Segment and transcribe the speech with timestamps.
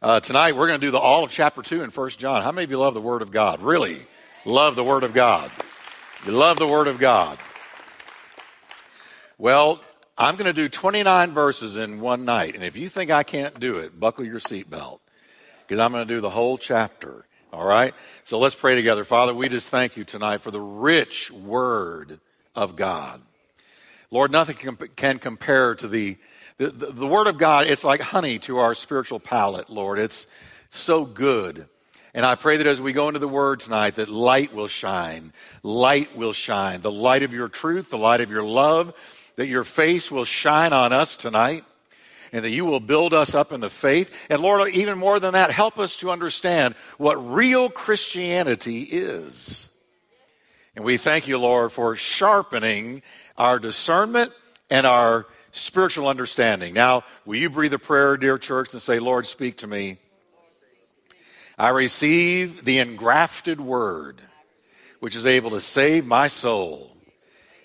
[0.00, 2.44] Uh, tonight we're going to do the all of chapter 2 in 1 John.
[2.44, 3.60] How many of you love the Word of God?
[3.60, 3.98] Really
[4.44, 5.50] love the Word of God?
[6.24, 7.36] You love the Word of God.
[9.38, 9.80] Well,
[10.16, 12.54] I'm going to do 29 verses in one night.
[12.54, 15.00] And if you think I can't do it, buckle your seatbelt
[15.66, 17.26] because I'm going to do the whole chapter.
[17.52, 17.92] All right?
[18.22, 19.02] So let's pray together.
[19.02, 22.20] Father, we just thank you tonight for the rich Word
[22.54, 23.20] of God.
[24.12, 26.18] Lord, nothing can compare to the,
[26.58, 27.66] the, the, the Word of God.
[27.66, 29.98] It's like honey to our spiritual palate, Lord.
[29.98, 30.26] It's
[30.70, 31.66] so good.
[32.14, 35.32] And I pray that as we go into the Word tonight, that light will shine.
[35.62, 36.80] Light will shine.
[36.80, 38.94] The light of your truth, the light of your love,
[39.36, 41.64] that your face will shine on us tonight
[42.32, 44.26] and that you will build us up in the faith.
[44.28, 49.68] And Lord, even more than that, help us to understand what real Christianity is.
[50.74, 53.02] And we thank you, Lord, for sharpening
[53.36, 54.32] our discernment
[54.70, 56.74] and our spiritual understanding.
[56.74, 59.98] Now, will you breathe a prayer, dear church, and say, Lord, speak to me?
[61.58, 64.20] I receive the engrafted word,
[65.00, 66.96] which is able to save my soul.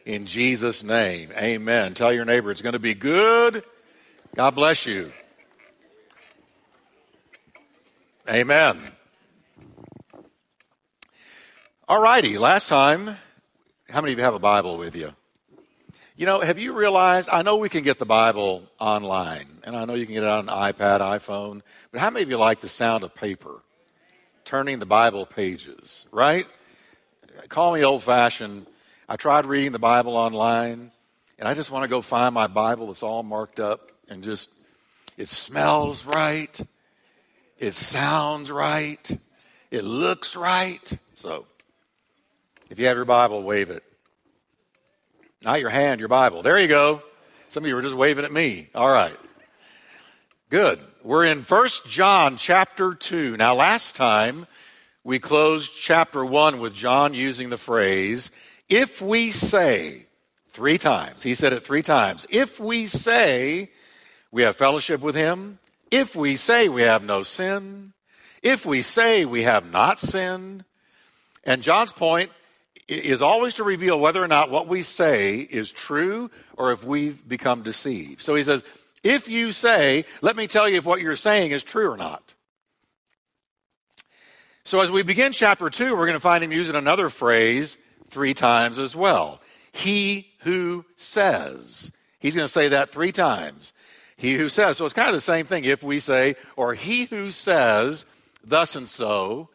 [0.05, 1.93] In Jesus' name, amen.
[1.93, 3.63] Tell your neighbor it's going to be good
[4.35, 5.13] God bless you.
[8.27, 8.79] Amen.
[11.87, 13.15] All righty, last time,
[13.89, 15.13] how many of you have a Bible with you?
[16.15, 17.27] You know, have you realized?
[17.31, 20.29] I know we can get the Bible online, and I know you can get it
[20.29, 23.63] on an iPad, iPhone, but how many of you like the sound of paper?
[24.45, 26.45] Turning the Bible pages, right?
[27.49, 28.67] Call me old fashioned.
[29.09, 30.91] I tried reading the Bible online,
[31.39, 34.51] and I just want to go find my Bible that's all marked up and just,
[35.17, 36.61] it smells right.
[37.57, 39.19] It sounds right.
[39.71, 40.95] It looks right.
[41.15, 41.47] So,
[42.69, 43.83] if you have your Bible, wave it.
[45.43, 46.41] Not your hand, your Bible.
[46.41, 47.03] There you go.
[47.49, 48.69] Some of you were just waving at me.
[48.73, 49.17] All right.
[50.49, 50.79] Good.
[51.03, 53.37] We're in First John chapter 2.
[53.37, 54.47] Now, last time
[55.03, 58.31] we closed chapter 1 with John using the phrase,
[58.69, 60.05] if we say,
[60.47, 61.23] three times.
[61.23, 62.25] He said it three times.
[62.29, 63.69] If we say
[64.33, 65.59] we have fellowship with him.
[65.91, 67.93] If we say we have no sin,
[68.41, 70.65] if we say we have not sinned,
[71.43, 72.31] and John's point
[72.87, 77.27] is always to reveal whether or not what we say is true or if we've
[77.27, 78.21] become deceived.
[78.21, 78.63] So he says,
[79.03, 82.33] if you say, let me tell you if what you're saying is true or not.
[84.65, 87.77] So as we begin chapter 2, we're going to find him using another phrase
[88.07, 89.41] three times as well.
[89.73, 91.91] He who says.
[92.19, 93.73] He's going to say that three times.
[94.15, 94.77] He who says.
[94.77, 98.05] So it's kind of the same thing if we say, or he who says,
[98.41, 99.49] thus and so.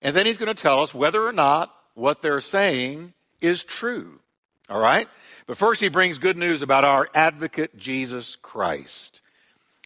[0.00, 4.20] And then he's going to tell us whether or not what they're saying is true.
[4.68, 5.08] All right?
[5.46, 9.22] But first, he brings good news about our advocate, Jesus Christ.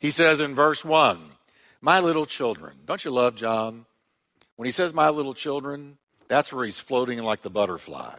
[0.00, 1.20] He says in verse 1,
[1.80, 2.74] My little children.
[2.84, 3.86] Don't you love John?
[4.56, 5.96] When he says, My little children,
[6.28, 8.18] that's where he's floating like the butterfly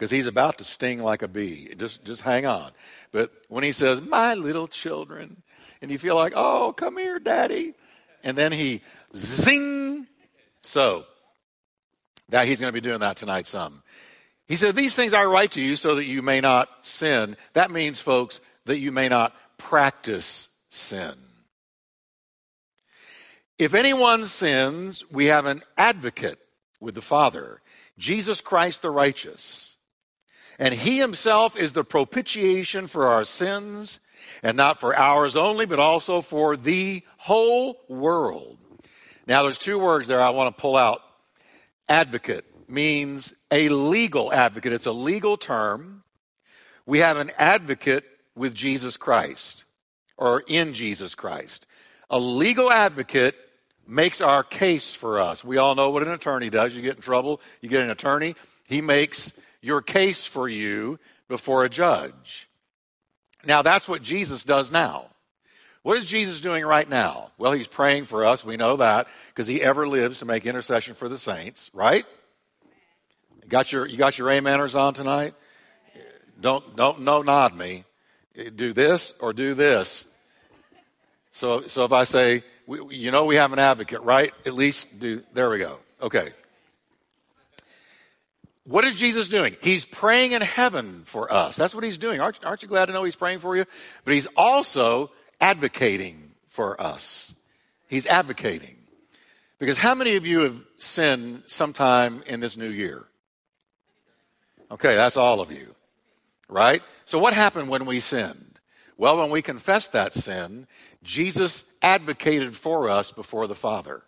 [0.00, 1.74] because he's about to sting like a bee.
[1.76, 2.70] Just, just hang on.
[3.12, 5.42] But when he says, my little children,
[5.82, 7.74] and you feel like, oh, come here, daddy.
[8.24, 8.80] And then he
[9.14, 10.06] zing.
[10.62, 11.04] So
[12.30, 13.82] that he's going to be doing that tonight some.
[14.46, 17.36] He said, these things I write to you so that you may not sin.
[17.52, 21.14] That means, folks, that you may not practice sin.
[23.58, 26.38] If anyone sins, we have an advocate
[26.80, 27.60] with the Father,
[27.98, 29.76] Jesus Christ the righteous.
[30.58, 34.00] And he himself is the propitiation for our sins,
[34.42, 38.58] and not for ours only, but also for the whole world.
[39.26, 41.02] Now, there's two words there I want to pull out.
[41.90, 46.04] Advocate means a legal advocate, it's a legal term.
[46.86, 49.64] We have an advocate with Jesus Christ,
[50.16, 51.66] or in Jesus Christ.
[52.08, 53.36] A legal advocate
[53.86, 55.44] makes our case for us.
[55.44, 56.74] We all know what an attorney does.
[56.76, 58.36] You get in trouble, you get an attorney.
[58.68, 60.98] He makes your case for you
[61.28, 62.48] before a judge.
[63.44, 65.09] Now, that's what Jesus does now.
[65.90, 67.32] What is Jesus doing right now?
[67.36, 68.44] Well, he's praying for us.
[68.44, 72.06] We know that because he ever lives to make intercession for the saints, right?
[73.42, 75.34] You got your, you got your ameners on tonight?
[76.40, 77.82] Don't, don't, no, nod me.
[78.36, 80.06] Eh, do this or do this.
[81.32, 84.32] So, so if I say, you know, we have an advocate, right?
[84.46, 85.80] At least do, there we go.
[86.00, 86.28] Okay.
[88.64, 89.56] What is Jesus doing?
[89.60, 91.56] He's praying in heaven for us.
[91.56, 92.20] That's what he's doing.
[92.20, 93.64] Aren't, aren't you glad to know he's praying for you?
[94.04, 95.10] But he's also
[95.40, 97.34] advocating for us.
[97.88, 98.76] He's advocating.
[99.58, 103.04] Because how many of you have sinned sometime in this new year?
[104.70, 105.74] Okay, that's all of you.
[106.48, 106.82] Right?
[107.04, 108.60] So what happened when we sinned?
[108.96, 110.66] Well, when we confessed that sin,
[111.02, 114.02] Jesus advocated for us before the Father.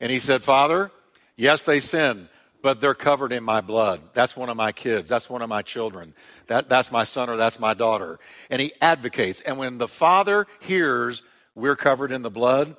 [0.00, 0.90] And he said, Father,
[1.36, 2.28] yes, they sinned,
[2.62, 4.00] but they're covered in my blood.
[4.12, 5.08] That's one of my kids.
[5.08, 6.14] That's one of my children.
[6.46, 8.18] That, that's my son or that's my daughter.
[8.50, 9.40] And he advocates.
[9.40, 11.22] And when the Father hears
[11.54, 12.76] we're covered in the blood,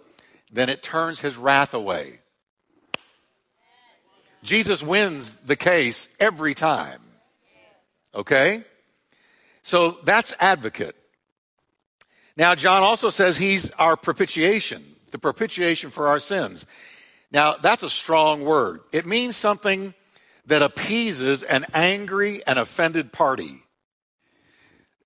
[0.51, 2.19] then it turns his wrath away.
[4.41, 7.01] Jesus wins the case every time.
[8.15, 8.63] Okay?
[9.63, 10.95] So that's advocate.
[12.35, 16.65] Now, John also says he's our propitiation, the propitiation for our sins.
[17.33, 18.81] Now, that's a strong word.
[18.91, 19.95] It means something
[20.45, 23.63] that appeases an angry and offended party.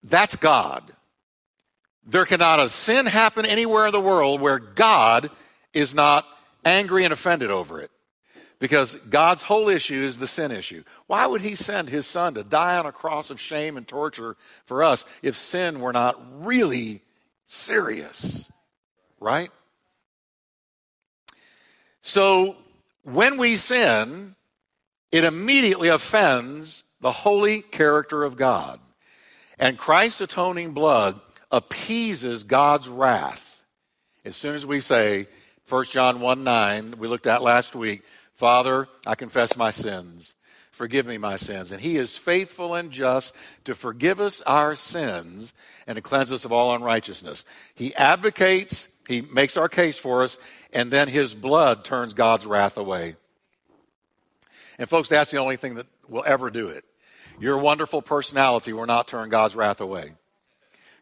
[0.04, 0.92] That's God.
[2.06, 5.32] There cannot a sin happen anywhere in the world where God
[5.74, 6.26] is not
[6.66, 7.92] angry and offended over it.
[8.60, 10.84] Because God's whole issue is the sin issue.
[11.06, 14.36] Why would he send his son to die on a cross of shame and torture
[14.66, 17.04] for us if sin were not really
[17.46, 18.52] serious,
[19.20, 19.52] right?
[22.08, 22.56] So
[23.04, 24.38] when we sin,
[25.12, 28.80] it immediately offends the holy character of God.
[29.60, 31.20] And Christ's atoning blood
[31.52, 33.66] appeases God's wrath.
[34.24, 35.28] As soon as we say,
[35.68, 38.04] 1 John 1 9, we looked at last week,
[38.36, 40.36] Father, I confess my sins.
[40.72, 41.74] Forgive me my sins.
[41.74, 45.54] And he is faithful and just to forgive us our sins
[45.88, 47.44] and to cleanse us of all unrighteousness.
[47.76, 50.38] He advocates, he makes our case for us,
[50.74, 53.16] and then his blood turns God's wrath away.
[54.78, 56.84] And folks, that's the only thing that will ever do it.
[57.40, 60.14] Your wonderful personality will not turn God's wrath away.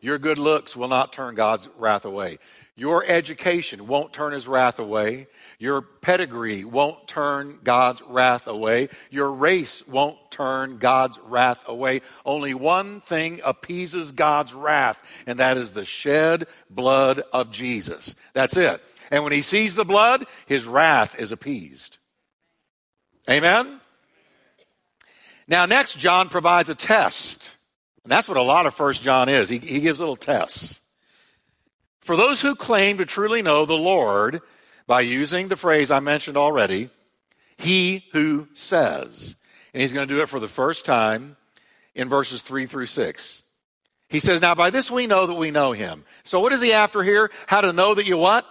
[0.01, 2.37] Your good looks will not turn God's wrath away.
[2.77, 5.27] Your education won't turn his wrath away.
[5.59, 8.89] Your pedigree won't turn God's wrath away.
[9.09, 12.01] Your race won't turn God's wrath away.
[12.25, 18.17] Only one thing appeases God's wrath, and that is the shed blood of Jesus.
[18.33, 18.81] That's it.
[19.09, 21.97] And when he sees the blood, his wrath is appeased.
[23.29, 23.79] Amen?
[25.47, 27.55] Now, next, John provides a test.
[28.03, 29.47] And that's what a lot of First John is.
[29.47, 30.81] He, he gives little tests.
[32.05, 34.43] For those who claim to truly know the Lord,
[34.85, 36.91] by using the phrase I mentioned already,
[37.57, 39.35] he who says.
[39.73, 41.35] And he's going to do it for the first time
[41.95, 43.41] in verses 3 through 6.
[44.07, 46.05] He says, Now by this we know that we know him.
[46.23, 47.31] So what is he after here?
[47.47, 48.45] How to know that you what?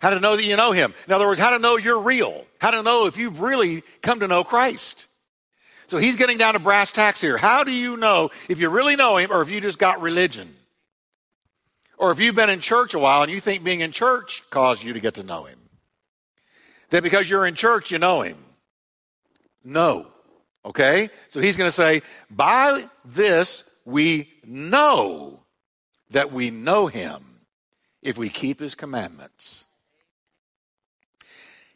[0.00, 0.92] How to know that you know him.
[1.06, 2.46] In other words, how to know you're real.
[2.58, 5.06] How to know if you've really come to know Christ.
[5.86, 7.36] So he's getting down to brass tacks here.
[7.36, 10.52] How do you know if you really know him or if you just got religion?
[12.04, 14.84] Or if you've been in church a while and you think being in church caused
[14.84, 15.58] you to get to know him.
[16.90, 18.36] That because you're in church, you know him.
[19.64, 20.08] No.
[20.66, 21.08] Okay?
[21.30, 25.40] So he's going to say, by this we know
[26.10, 27.24] that we know him
[28.02, 29.64] if we keep his commandments.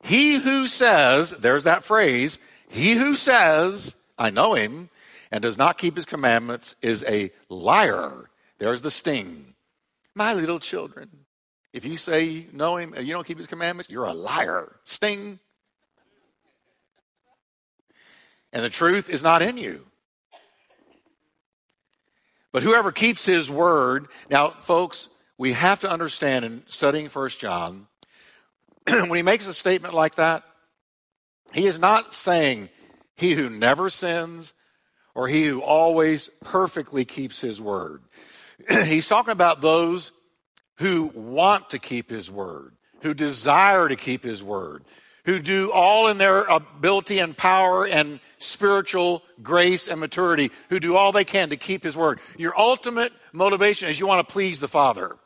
[0.03, 2.39] He who says, there's that phrase,
[2.69, 4.91] he who says, I know him,
[5.33, 8.29] and does not keep his commandments is a liar.
[8.59, 9.55] There's the sting.
[10.19, 11.11] My little children,
[11.73, 14.81] if you say you know him and you don't keep his commandments, you're a liar.
[14.83, 15.39] Sting.
[18.53, 19.87] And the truth is not in you.
[22.51, 25.09] But whoever keeps his word, now, folks,
[25.39, 27.87] we have to understand in studying First John,
[28.89, 30.43] when he makes a statement like that,
[31.53, 32.71] he is not saying
[33.15, 34.53] he who never sins
[35.15, 38.03] or he who always perfectly keeps his word.
[38.85, 40.13] he's talking about those
[40.79, 44.85] who want to keep his word, who desire to keep his word,
[45.25, 50.97] who do all in their ability and power and spiritual grace and maturity, who do
[50.97, 52.21] all they can to keep his word.
[52.37, 55.17] Your ultimate motivation is you want to please the Father.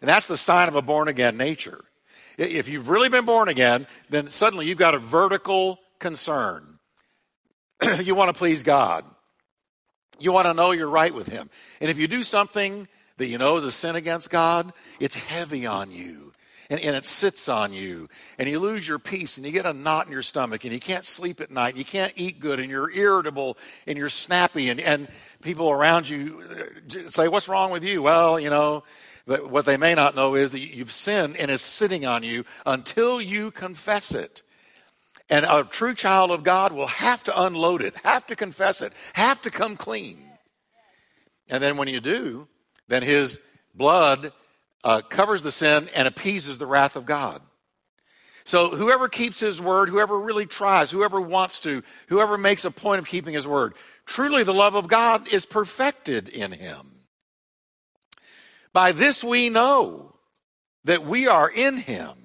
[0.00, 1.82] And that's the sign of a born again nature.
[2.36, 6.78] If you've really been born again, then suddenly you've got a vertical concern.
[8.02, 9.04] you want to please God.
[10.18, 11.50] You want to know you're right with Him.
[11.80, 15.66] And if you do something that you know is a sin against God, it's heavy
[15.66, 16.32] on you.
[16.70, 18.08] And, and it sits on you.
[18.38, 20.80] And you lose your peace and you get a knot in your stomach and you
[20.80, 21.70] can't sleep at night.
[21.70, 24.70] And you can't eat good and you're irritable and you're snappy.
[24.70, 25.08] And, and
[25.42, 28.02] people around you uh, say, What's wrong with you?
[28.02, 28.82] Well, you know,
[29.26, 32.44] but what they may not know is that you've sinned and it's sitting on you
[32.66, 34.42] until you confess it.
[35.30, 38.92] And a true child of God will have to unload it, have to confess it,
[39.14, 40.22] have to come clean.
[41.48, 42.48] And then when you do,
[42.88, 43.40] then his
[43.74, 44.32] blood
[44.82, 47.40] uh, covers the sin and appeases the wrath of God.
[48.44, 52.98] So whoever keeps his word, whoever really tries, whoever wants to, whoever makes a point
[52.98, 56.92] of keeping his word, truly the love of God is perfected in him.
[58.74, 60.14] By this we know
[60.84, 62.23] that we are in him.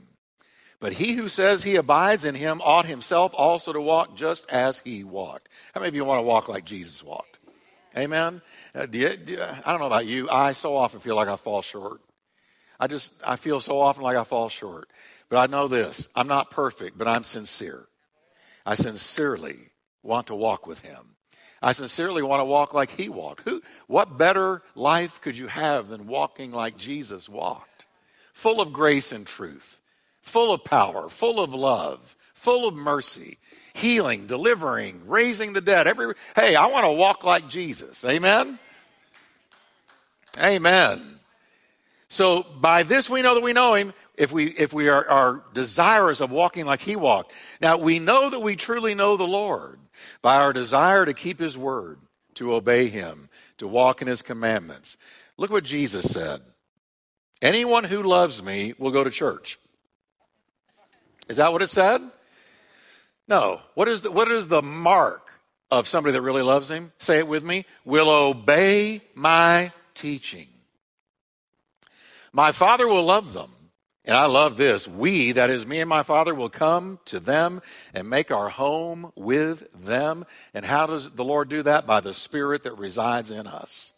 [0.80, 4.80] But he who says he abides in him ought himself also to walk just as
[4.80, 5.50] he walked.
[5.74, 7.40] How many of you want to walk like Jesus walked?
[7.98, 8.42] Amen.
[8.74, 10.30] Uh, do you, do you, I don't know about you.
[10.30, 12.02] I so often feel like I fall short.
[12.80, 14.90] I just, I feel so often like I fall short.
[15.28, 16.08] But I know this.
[16.16, 17.88] I'm not perfect, but I'm sincere.
[18.66, 19.58] I sincerely
[20.02, 21.16] want to walk with him.
[21.62, 23.42] I sincerely want to walk like he walked.
[23.48, 27.86] Who, what better life could you have than walking like Jesus walked?
[28.32, 29.82] Full of grace and truth,
[30.30, 33.38] full of power, full of love, full of mercy,
[33.74, 35.88] healing, delivering, raising the dead.
[35.88, 38.06] Every, hey, I want to walk like Jesus.
[38.06, 38.60] Amen?
[40.38, 41.20] Amen.
[42.08, 45.44] So by this we know that we know him if we, if we are, are
[45.54, 47.34] desirous of walking like he walked.
[47.62, 49.80] Now we know that we truly know the Lord
[50.22, 52.00] by our desire to keep his word,
[52.36, 54.98] to obey him, to walk in his commandments.
[55.38, 56.42] Look what Jesus said.
[57.42, 59.60] Anyone who loves me will go to church.
[61.30, 62.02] Is that what it said?
[63.28, 63.62] No.
[63.76, 65.32] What is the, what is the mark
[65.72, 66.92] of somebody that really loves him?
[66.98, 67.66] Say it with me.
[67.86, 70.48] Will obey my teaching.
[72.34, 73.52] My Father will love them.
[74.06, 74.88] And I love this.
[74.88, 77.62] We, that is me and my Father, will come to them
[77.94, 80.26] and make our home with them.
[80.54, 81.86] And how does the Lord do that?
[81.86, 83.94] By the Spirit that resides in us.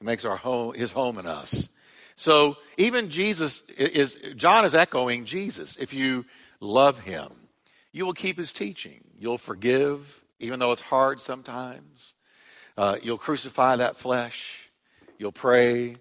[0.00, 1.68] He makes our home, his home in us.
[2.16, 5.76] So even Jesus is, John is echoing Jesus.
[5.76, 6.24] If you
[6.60, 7.30] love him,
[7.92, 9.04] you will keep his teaching.
[9.18, 12.14] You'll forgive, even though it's hard sometimes.
[12.76, 14.70] Uh, you'll crucify that flesh.
[15.18, 15.96] You'll pray.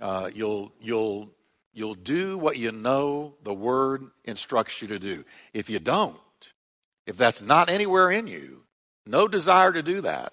[0.00, 1.30] Uh, you'll, you'll,
[1.74, 5.24] you'll do what you know the word instructs you to do.
[5.52, 6.16] If you don't,
[7.06, 8.62] if that's not anywhere in you,
[9.06, 10.32] no desire to do that,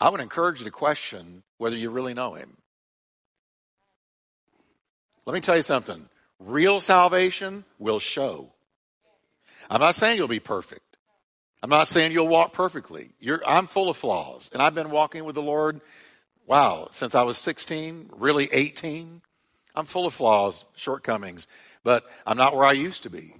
[0.00, 2.56] I would encourage you to question whether you really know him.
[5.24, 6.08] Let me tell you something.
[6.38, 8.52] Real salvation will show.
[9.70, 10.82] I'm not saying you'll be perfect.
[11.62, 13.10] I'm not saying you'll walk perfectly.
[13.18, 15.80] You're, I'm full of flaws, and I've been walking with the Lord
[16.46, 19.20] Wow, since I was 16, really 18,
[19.74, 21.48] I'm full of flaws, shortcomings,
[21.82, 23.34] but I'm not where I used to be.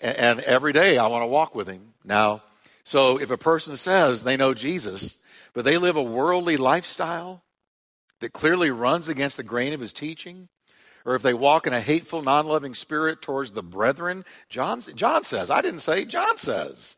[0.00, 1.94] And, every day I want to walk with Him.
[2.04, 2.44] Now,
[2.84, 5.16] so if a person says they know Jesus,
[5.52, 7.42] but they live a worldly lifestyle
[8.20, 10.48] that clearly runs against the grain of His teaching,
[11.04, 15.24] or if they walk in a hateful, non loving spirit towards the brethren, John, John
[15.24, 16.96] says, I didn't say, John says,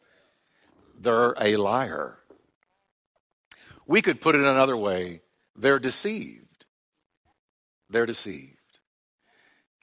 [0.99, 2.19] they're a liar.
[3.87, 5.23] We could put it another way
[5.57, 6.65] they're deceived.
[7.89, 8.57] They're deceived.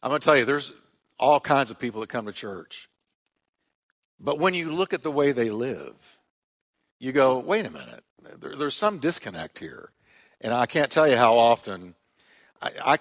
[0.01, 0.73] I'm going to tell you, there's
[1.19, 2.89] all kinds of people that come to church.
[4.19, 6.19] But when you look at the way they live,
[6.99, 8.03] you go, wait a minute,
[8.39, 9.91] there, there's some disconnect here.
[10.41, 11.95] And I can't tell you how often
[12.61, 12.97] I, I,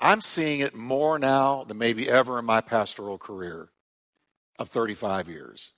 [0.00, 3.70] I'm seeing it more now than maybe ever in my pastoral career
[4.58, 5.72] of 35 years.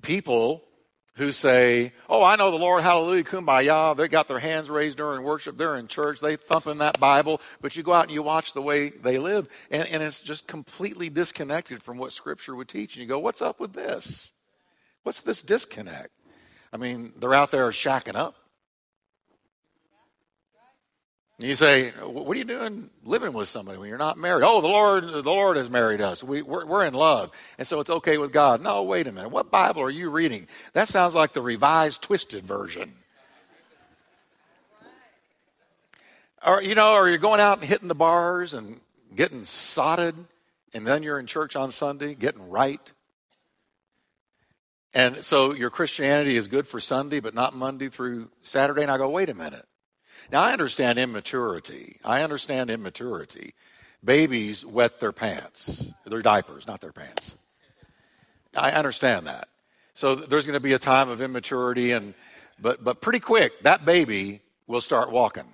[0.00, 0.64] People
[1.16, 3.96] who say, Oh, I know the Lord, hallelujah, kumbaya.
[3.96, 5.56] They got their hands raised during worship.
[5.56, 6.20] They're in church.
[6.20, 7.40] They thumping that Bible.
[7.60, 10.46] But you go out and you watch the way they live, and, and it's just
[10.46, 12.96] completely disconnected from what Scripture would teach.
[12.96, 14.32] And you go, What's up with this?
[15.02, 16.10] What's this disconnect?
[16.72, 18.36] I mean, they're out there shacking up.
[21.42, 24.44] You say, what are you doing living with somebody when you're not married?
[24.44, 26.22] Oh, the Lord, the Lord has married us.
[26.22, 27.32] We, we're, we're in love.
[27.58, 28.62] And so it's okay with God.
[28.62, 29.30] No, wait a minute.
[29.30, 30.46] What Bible are you reading?
[30.72, 32.92] That sounds like the revised, twisted version.
[36.46, 38.78] Or, you know, or you're going out and hitting the bars and
[39.16, 40.14] getting sodded,
[40.72, 42.92] and then you're in church on Sunday getting right.
[44.94, 48.82] And so your Christianity is good for Sunday, but not Monday through Saturday.
[48.82, 49.64] And I go, wait a minute.
[50.30, 51.98] Now, I understand immaturity.
[52.04, 53.54] I understand immaturity.
[54.04, 57.36] Babies wet their pants, their diapers, not their pants.
[58.56, 59.48] I understand that.
[59.94, 62.14] So there's going to be a time of immaturity, and
[62.60, 65.46] but but pretty quick that baby will start walking.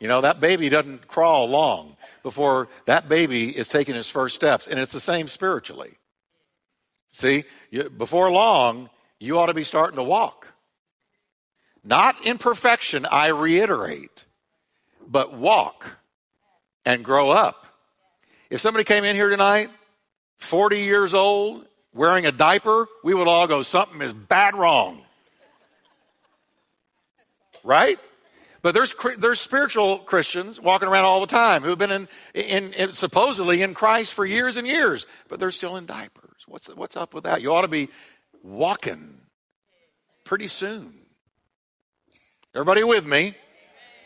[0.00, 4.66] You know that baby doesn't crawl long before that baby is taking his first steps,
[4.66, 5.92] and it's the same spiritually.
[7.10, 10.52] See, you, before long, you ought to be starting to walk.
[11.90, 14.24] Not in perfection, I reiterate,
[15.08, 15.98] but walk
[16.86, 17.66] and grow up.
[18.48, 19.70] If somebody came in here tonight,
[20.38, 25.02] 40 years old, wearing a diaper, we would all go, something is bad wrong.
[27.64, 27.98] Right?
[28.62, 32.92] But there's, there's spiritual Christians walking around all the time who've been in, in, in,
[32.92, 36.44] supposedly in Christ for years and years, but they're still in diapers.
[36.46, 37.42] What's, what's up with that?
[37.42, 37.88] You ought to be
[38.44, 39.22] walking
[40.22, 40.99] pretty soon.
[42.54, 43.34] Everybody with me?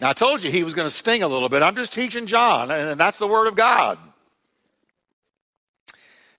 [0.00, 1.62] Now, I told you he was going to sting a little bit.
[1.62, 3.98] I'm just teaching John, and that's the Word of God.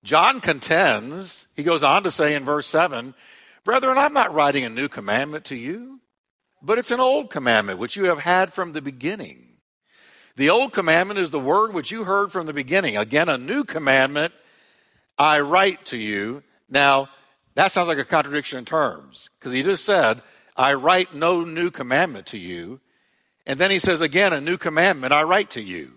[0.03, 3.15] John contends, he goes on to say in verse 7
[3.63, 6.00] Brethren, I'm not writing a new commandment to you,
[6.62, 9.41] but it's an old commandment which you have had from the beginning.
[10.35, 12.97] The old commandment is the word which you heard from the beginning.
[12.97, 14.31] Again, a new commandment
[15.17, 16.43] I write to you.
[16.69, 17.09] Now,
[17.55, 20.21] that sounds like a contradiction in terms, because he just said,
[20.55, 22.79] I write no new commandment to you.
[23.45, 25.91] And then he says again, a new commandment I write to you.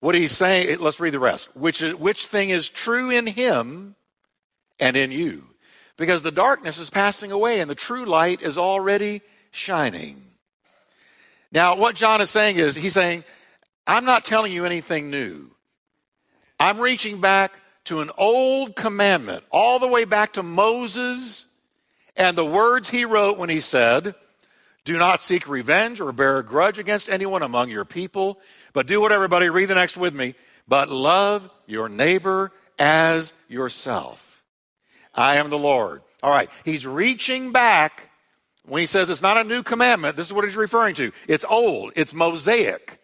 [0.00, 1.54] What he's saying, eh, let's read the rest.
[1.56, 3.94] Which, is, which thing is true in him
[4.78, 5.44] and in you?
[5.96, 9.20] Because the darkness is passing away and the true light is already
[9.50, 10.22] shining.
[11.52, 13.24] Now, what John is saying is, he's saying,
[13.86, 15.50] I'm not telling you anything new.
[16.58, 17.52] I'm reaching back
[17.84, 21.46] to an old commandment, all the way back to Moses
[22.20, 24.14] and the words he wrote when he said,
[24.84, 28.38] Do not seek revenge or bear a grudge against anyone among your people,
[28.74, 30.34] but do what everybody, read the next with me,
[30.68, 34.44] but love your neighbor as yourself.
[35.14, 36.02] I am the Lord.
[36.22, 38.10] All right, he's reaching back
[38.66, 40.18] when he says it's not a new commandment.
[40.18, 41.12] This is what he's referring to.
[41.26, 43.00] It's old, it's Mosaic.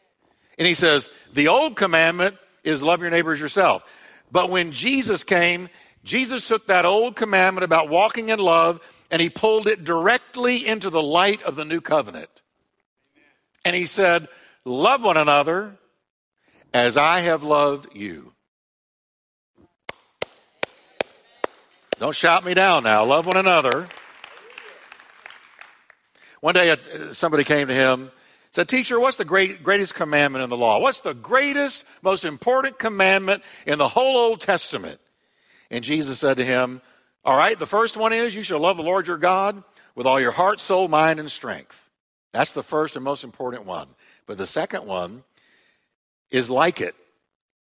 [0.59, 3.83] And he says, the old commandment is love your neighbor as yourself.
[4.31, 5.71] But when Jesus came,
[6.07, 10.89] Jesus took that old commandment about walking in love and he pulled it directly into
[10.89, 12.43] the light of the new covenant.
[13.65, 14.29] And he said,
[14.65, 15.77] Love one another
[16.73, 18.33] as I have loved you.
[21.99, 23.05] Don't shout me down now.
[23.05, 23.89] Love one another.
[26.41, 28.13] One day, uh, somebody came to him
[28.53, 30.79] said, Teacher, what's the great, greatest commandment in the law?
[30.79, 35.01] What's the greatest, most important commandment in the whole Old Testament?
[35.71, 36.81] And Jesus said to him,
[37.25, 39.63] All right, the first one is you shall love the Lord your God
[39.95, 41.91] with all your heart, soul, mind, and strength.
[42.33, 43.89] That's the first and most important one.
[44.27, 45.25] But the second one
[46.31, 46.95] is like it.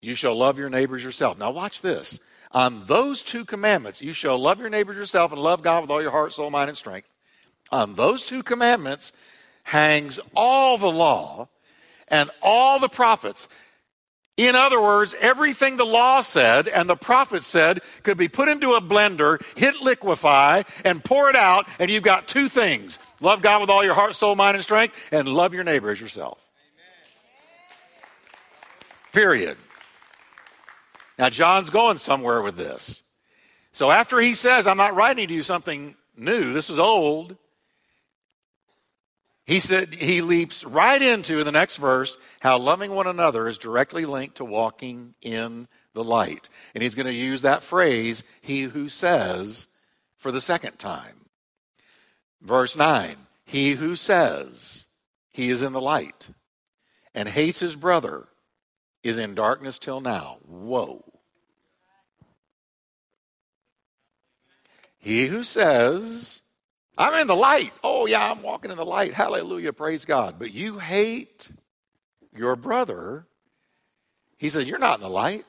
[0.00, 1.38] You shall love your neighbors yourself.
[1.38, 2.18] Now, watch this.
[2.52, 6.02] On those two commandments, you shall love your neighbors yourself and love God with all
[6.02, 7.12] your heart, soul, mind, and strength.
[7.70, 9.12] On those two commandments
[9.62, 11.48] hangs all the law
[12.08, 13.48] and all the prophets.
[14.42, 18.72] In other words, everything the law said and the prophet said could be put into
[18.72, 23.60] a blender, hit liquefy, and pour it out, and you've got two things love God
[23.60, 26.48] with all your heart, soul, mind, and strength, and love your neighbor as yourself.
[27.94, 28.02] Amen.
[29.12, 29.58] Period.
[31.20, 33.04] Now, John's going somewhere with this.
[33.70, 37.36] So, after he says, I'm not writing to you something new, this is old,
[39.44, 44.04] he said he leaps right into the next verse how loving one another is directly
[44.04, 46.48] linked to walking in the light.
[46.74, 49.66] And he's going to use that phrase, he who says,
[50.16, 51.26] for the second time.
[52.40, 54.86] Verse 9, he who says
[55.30, 56.30] he is in the light
[57.14, 58.28] and hates his brother
[59.02, 60.38] is in darkness till now.
[60.46, 61.04] Whoa.
[64.98, 66.41] He who says
[66.96, 67.72] I'm in the light.
[67.82, 69.14] Oh, yeah, I'm walking in the light.
[69.14, 69.72] Hallelujah.
[69.72, 70.38] Praise God.
[70.38, 71.50] But you hate
[72.36, 73.26] your brother.
[74.36, 75.46] He says, You're not in the light.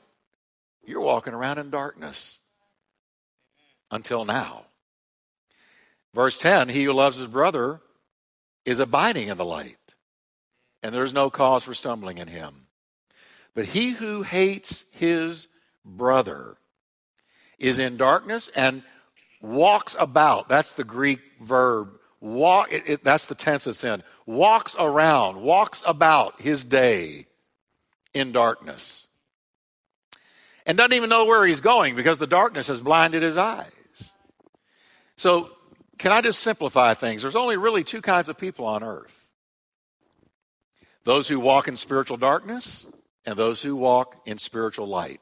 [0.84, 2.38] You're walking around in darkness
[3.90, 4.66] until now.
[6.14, 7.80] Verse 10 He who loves his brother
[8.64, 9.94] is abiding in the light,
[10.82, 12.66] and there is no cause for stumbling in him.
[13.54, 15.48] But he who hates his
[15.84, 16.56] brother
[17.58, 18.82] is in darkness and
[19.44, 20.48] walks about.
[20.48, 21.90] That's the Greek verb.
[22.20, 24.02] Walk, it, it, that's the tense it's in.
[24.26, 27.26] Walks around, walks about his day
[28.14, 29.06] in darkness.
[30.66, 34.12] And doesn't even know where he's going because the darkness has blinded his eyes.
[35.16, 35.50] So,
[35.98, 37.22] can I just simplify things?
[37.22, 39.20] There's only really two kinds of people on earth
[41.04, 42.86] those who walk in spiritual darkness
[43.26, 45.20] and those who walk in spiritual light.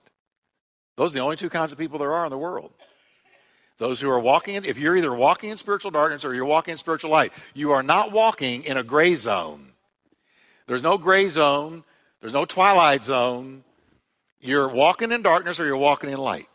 [0.97, 2.73] Those are the only two kinds of people there are in the world.
[3.83, 6.71] Those who are walking, in, if you're either walking in spiritual darkness or you're walking
[6.71, 9.73] in spiritual light, you are not walking in a gray zone.
[10.68, 11.83] There's no gray zone.
[12.21, 13.64] There's no twilight zone.
[14.40, 16.47] You're walking in darkness or you're walking in light.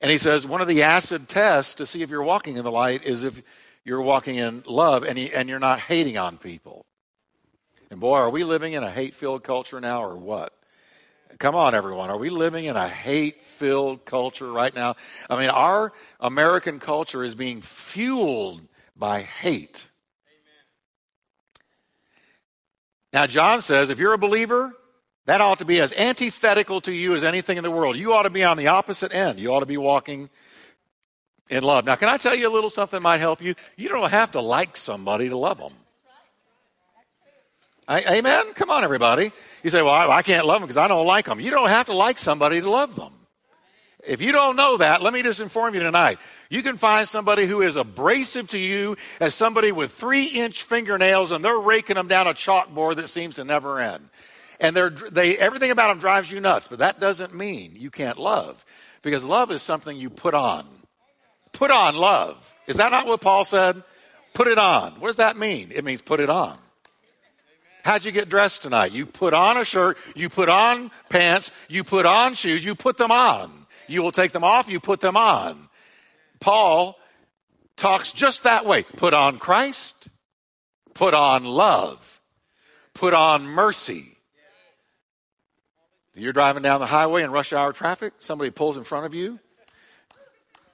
[0.00, 2.70] And he says one of the acid tests to see if you're walking in the
[2.70, 3.42] light is if
[3.84, 6.86] you're walking in love and, and you're not hating on people.
[7.90, 10.56] And boy, are we living in a hate filled culture now or what?
[11.38, 12.10] Come on, everyone.
[12.10, 14.96] Are we living in a hate filled culture right now?
[15.28, 18.62] I mean, our American culture is being fueled
[18.96, 19.88] by hate.
[23.12, 24.72] Now, John says if you're a believer,
[25.26, 27.96] that ought to be as antithetical to you as anything in the world.
[27.96, 29.38] You ought to be on the opposite end.
[29.38, 30.30] You ought to be walking
[31.50, 31.84] in love.
[31.84, 33.54] Now, can I tell you a little something that might help you?
[33.76, 35.72] You don't have to like somebody to love them.
[37.88, 38.54] I, amen?
[38.54, 39.32] Come on, everybody.
[39.62, 41.40] You say, well, I, I can't love them because I don't like them.
[41.40, 43.12] You don't have to like somebody to love them.
[44.04, 46.18] If you don't know that, let me just inform you tonight.
[46.50, 51.30] You can find somebody who is abrasive to you as somebody with three inch fingernails
[51.30, 54.08] and they're raking them down a chalkboard that seems to never end.
[54.58, 58.18] And they're, they, everything about them drives you nuts, but that doesn't mean you can't
[58.18, 58.64] love.
[59.02, 60.66] Because love is something you put on.
[61.52, 62.54] Put on love.
[62.66, 63.82] Is that not what Paul said?
[64.34, 64.92] Put it on.
[65.00, 65.70] What does that mean?
[65.72, 66.58] It means put it on.
[67.84, 68.92] How'd you get dressed tonight?
[68.92, 72.96] You put on a shirt, you put on pants, you put on shoes, you put
[72.96, 73.66] them on.
[73.88, 75.68] You will take them off, you put them on.
[76.38, 76.98] Paul
[77.76, 78.84] talks just that way.
[78.84, 80.08] Put on Christ,
[80.94, 82.20] put on love,
[82.94, 84.16] put on mercy.
[86.14, 89.40] You're driving down the highway in rush hour traffic, somebody pulls in front of you.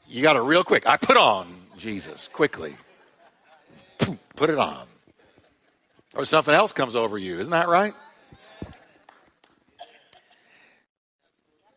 [0.09, 0.87] You got to real quick.
[0.87, 2.75] I put on Jesus quickly.
[4.37, 4.87] Put it on.
[6.19, 7.39] Or something else comes over you.
[7.39, 7.95] Isn't that right?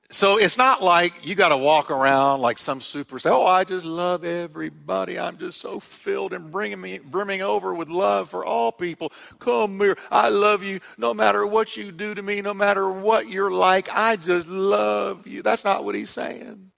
[0.10, 3.64] So it's not like you got to walk around like some super say, "Oh, I
[3.66, 5.20] just love everybody.
[5.20, 9.14] I'm just so filled and bringing me brimming over with love for all people.
[9.38, 13.30] Come here, I love you no matter what you do to me, no matter what
[13.30, 13.96] you're like.
[13.96, 16.72] I just love you." That's not what he's saying.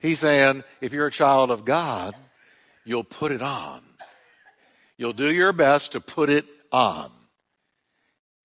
[0.00, 2.14] He's saying, if you're a child of God,
[2.86, 3.82] you'll put it on.
[5.02, 7.10] You'll do your best to put it on.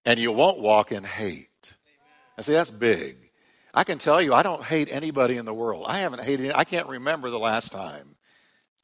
[0.07, 1.75] And you won't walk in hate.
[2.35, 3.15] I see, that's big.
[3.75, 5.85] I can tell you, I don't hate anybody in the world.
[5.87, 8.15] I haven't hated, I can't remember the last time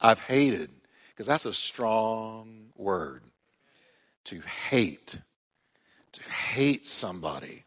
[0.00, 0.70] I've hated,
[1.08, 3.24] because that's a strong word.
[4.26, 5.18] To hate.
[6.12, 7.64] To hate somebody.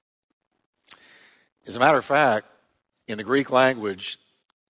[1.67, 2.48] As a matter of fact,
[3.10, 4.20] in the Greek language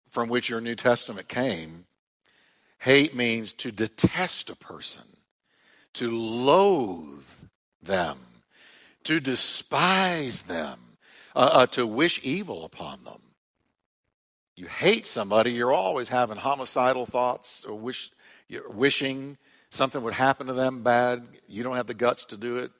[0.09, 1.85] from which your New Testament came,
[2.79, 5.03] hate means to detest a person,
[5.97, 7.23] to loathe
[7.81, 8.17] them,
[9.03, 10.79] to despise them
[11.35, 13.21] uh, uh, to wish evil upon them.
[14.55, 18.11] You hate somebody, you're always having homicidal thoughts or wish,
[18.69, 19.37] wishing
[19.69, 21.27] something would happen to them bad.
[21.47, 22.71] You don't have the guts to do it,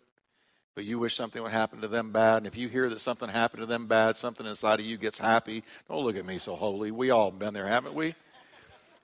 [0.76, 2.38] but you wish something would happen to them bad.
[2.38, 5.20] And if you hear that something happened to them bad, something inside of you gets
[5.20, 5.64] happy.
[5.88, 6.92] Don't look at me so holy.
[6.92, 8.16] We all been there, haven't we?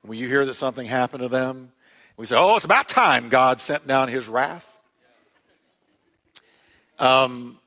[0.02, 1.72] When you hear that something happened to them,
[2.18, 4.70] we say, "Oh, it's about time God sent down His wrath."
[7.00, 7.60] Um,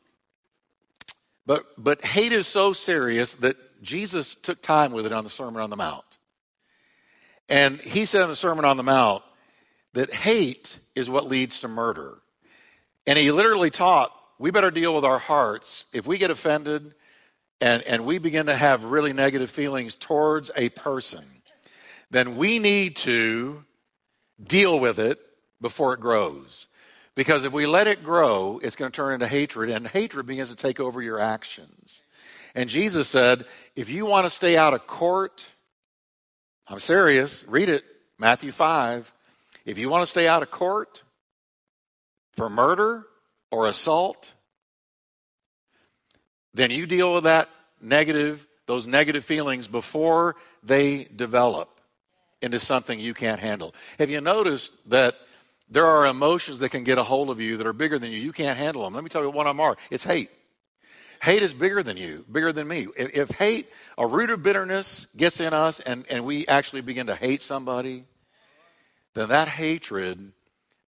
[1.47, 5.63] but, but hate is so serious that Jesus took time with it on the Sermon
[5.63, 6.19] on the Mount.
[7.49, 9.23] And he said in the Sermon on the Mount
[9.93, 12.19] that hate is what leads to murder.
[13.07, 15.87] And he literally taught we better deal with our hearts.
[15.93, 16.95] If we get offended
[17.61, 21.25] and, and we begin to have really negative feelings towards a person,
[22.11, 23.65] then we need to
[24.43, 25.19] deal with it
[25.61, 26.69] before it grows.
[27.15, 30.51] Because if we let it grow, it's going to turn into hatred, and hatred begins
[30.51, 32.03] to take over your actions.
[32.55, 35.49] And Jesus said, if you want to stay out of court,
[36.69, 37.85] I'm serious, read it,
[38.19, 39.13] Matthew 5.
[39.65, 41.03] If you want to stay out of court
[42.33, 43.07] for murder
[43.51, 44.35] or assault,
[46.53, 47.49] then you deal with that
[47.81, 51.76] negative, those negative feelings before they develop
[52.43, 53.75] into something you can't handle.
[53.99, 55.17] Have you noticed that
[55.69, 58.19] there are emotions that can get a hold of you that are bigger than you.
[58.19, 58.95] You can't handle them.
[58.95, 59.77] Let me tell you what them are.
[59.91, 60.31] It's hate.
[61.23, 62.87] Hate is bigger than you, bigger than me.
[62.97, 63.69] If, if hate,
[63.99, 68.05] a root of bitterness gets in us and, and we actually begin to hate somebody,
[69.15, 70.33] then that hatred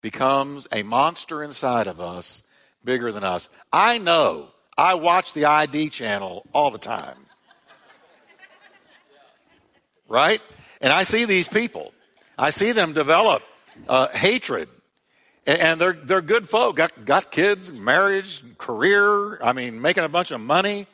[0.01, 2.43] becomes a monster inside of us
[2.83, 3.49] bigger than us.
[3.71, 4.49] I know.
[4.77, 7.17] I watch the ID channel all the time.
[10.07, 10.41] Right?
[10.81, 11.93] And I see these people.
[12.37, 13.43] I see them develop
[13.87, 14.69] uh, hatred.
[15.45, 20.31] And they're, they're good folk, got, got kids, marriage, career, I mean, making a bunch
[20.31, 20.87] of money.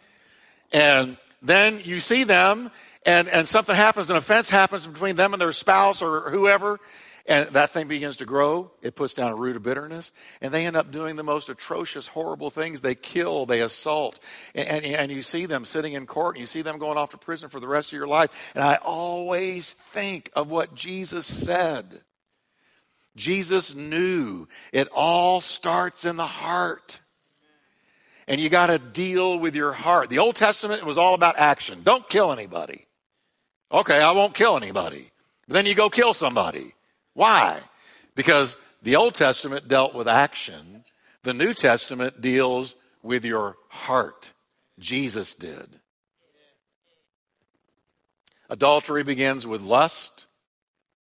[0.72, 2.69] And then you see them
[3.06, 6.80] and, and something happens, an offense happens between them and their spouse or whoever,
[7.26, 8.72] and that thing begins to grow.
[8.82, 12.08] It puts down a root of bitterness, and they end up doing the most atrocious,
[12.08, 12.82] horrible things.
[12.82, 14.20] They kill, they assault,
[14.54, 17.12] and, and, and, you see them sitting in court, and you see them going off
[17.12, 18.52] to prison for the rest of your life.
[18.56, 22.02] And I always think of what Jesus said.
[23.16, 27.00] Jesus knew it all starts in the heart.
[28.28, 30.10] And you got to deal with your heart.
[30.10, 31.84] The Old Testament was all about action.
[31.84, 32.86] Don't kill anybody.
[33.72, 35.10] Okay, I won't kill anybody.
[35.48, 36.74] But then you go kill somebody.
[37.13, 37.60] Why?
[38.15, 40.84] Because the Old Testament dealt with action.
[41.23, 44.34] The New Testament deals with your heart.
[44.80, 45.80] Jesus did.
[48.49, 50.28] Adultery begins with lust.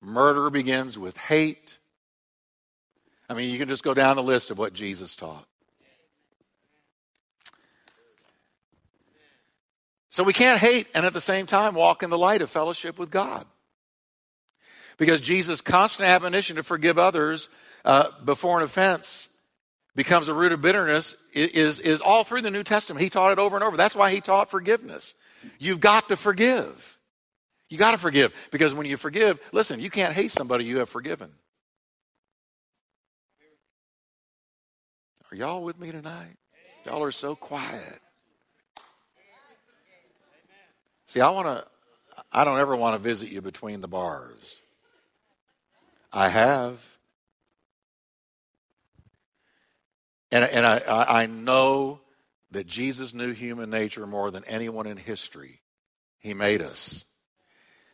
[0.01, 1.77] Murder begins with hate.
[3.29, 5.45] I mean, you can just go down the list of what Jesus taught.
[10.09, 12.97] So we can't hate and at the same time walk in the light of fellowship
[12.97, 13.45] with God.
[14.99, 17.49] Because Jesus' constant admonition to forgive others
[17.85, 19.29] uh, before an offense
[19.95, 23.01] becomes a root of bitterness is, is all through the New Testament.
[23.01, 23.77] He taught it over and over.
[23.77, 25.15] That's why he taught forgiveness.
[25.57, 26.99] You've got to forgive.
[27.69, 28.33] You got to forgive.
[28.51, 31.31] Because when you forgive, listen, you can't hate somebody you have forgiven.
[35.31, 36.35] Are y'all with me tonight?
[36.85, 37.99] Y'all are so quiet.
[41.05, 41.65] See, I want to,
[42.31, 44.61] I don't ever want to visit you between the bars.
[46.11, 46.97] I have.
[50.31, 52.01] And, and I, I know
[52.51, 55.61] that Jesus knew human nature more than anyone in history.
[56.19, 57.05] He made us.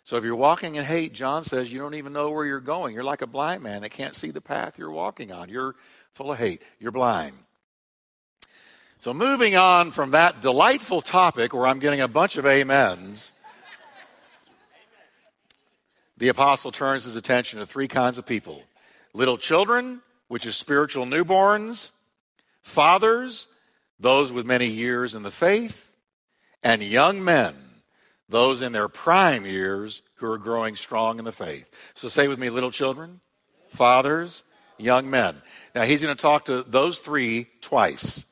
[0.03, 2.93] So if you're walking in hate, John says you don't even know where you're going.
[2.93, 5.49] You're like a blind man that can't see the path you're walking on.
[5.49, 5.75] You're
[6.13, 6.61] full of hate.
[6.79, 7.33] You're blind.
[8.99, 13.33] So moving on from that delightful topic where I'm getting a bunch of amens,
[16.17, 18.61] the apostle turns his attention to three kinds of people.
[19.13, 21.91] Little children, which is spiritual newborns,
[22.61, 23.47] fathers,
[23.99, 25.95] those with many years in the faith,
[26.63, 27.55] and young men,
[28.27, 31.69] those in their prime years who are growing strong in the faith.
[31.93, 33.21] So say with me, little children,
[33.69, 34.43] fathers,
[34.77, 35.41] young men.
[35.73, 38.25] Now he's going to talk to those three twice.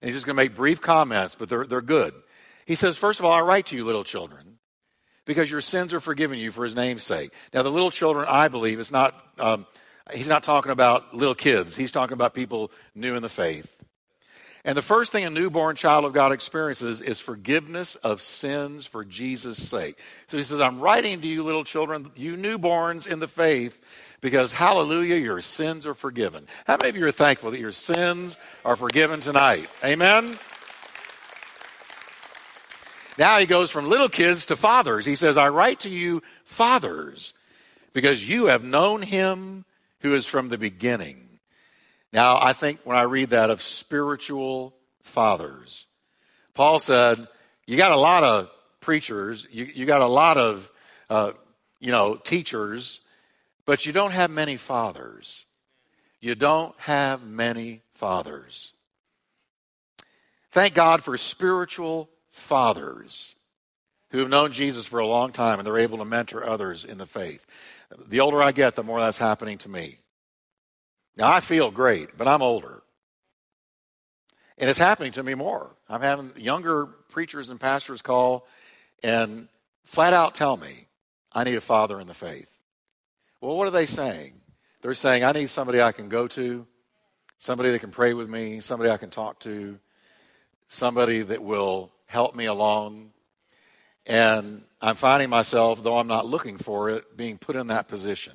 [0.00, 2.14] And he's just going to make brief comments, but they're, they're good.
[2.66, 4.47] He says, First of all, I write to you, little children,
[5.28, 7.32] because your sins are forgiven you for his name's sake.
[7.52, 9.66] Now, the little children, I believe, is not, um,
[10.10, 11.76] he's not talking about little kids.
[11.76, 13.74] He's talking about people new in the faith.
[14.64, 19.04] And the first thing a newborn child of God experiences is forgiveness of sins for
[19.04, 19.98] Jesus' sake.
[20.28, 23.82] So he says, I'm writing to you, little children, you newborns in the faith,
[24.22, 26.46] because hallelujah, your sins are forgiven.
[26.66, 29.68] How many of you are thankful that your sins are forgiven tonight?
[29.84, 30.38] Amen?
[33.18, 35.04] Now he goes from little kids to fathers.
[35.04, 37.34] He says, I write to you, fathers,
[37.92, 39.64] because you have known him
[40.00, 41.40] who is from the beginning.
[42.12, 45.86] Now, I think when I read that of spiritual fathers,
[46.54, 47.26] Paul said,
[47.66, 48.50] you got a lot of
[48.80, 50.70] preachers, you, you got a lot of,
[51.10, 51.32] uh,
[51.80, 53.00] you know, teachers,
[53.66, 55.44] but you don't have many fathers.
[56.20, 58.72] You don't have many fathers.
[60.52, 63.36] Thank God for spiritual fathers
[64.10, 66.98] who have known Jesus for a long time and they're able to mentor others in
[66.98, 67.46] the faith.
[68.06, 69.98] The older I get, the more that's happening to me.
[71.16, 72.82] Now, I feel great, but I'm older.
[74.56, 75.76] And it's happening to me more.
[75.88, 78.46] I'm having younger preachers and pastors call
[79.02, 79.48] and
[79.84, 80.86] flat out tell me,
[81.32, 82.50] I need a father in the faith.
[83.40, 84.34] Well, what are they saying?
[84.82, 86.66] They're saying, I need somebody I can go to,
[87.38, 89.78] somebody that can pray with me, somebody I can talk to,
[90.68, 93.10] somebody that will help me along.
[94.06, 98.32] And I'm finding myself, though I'm not looking for it, being put in that position.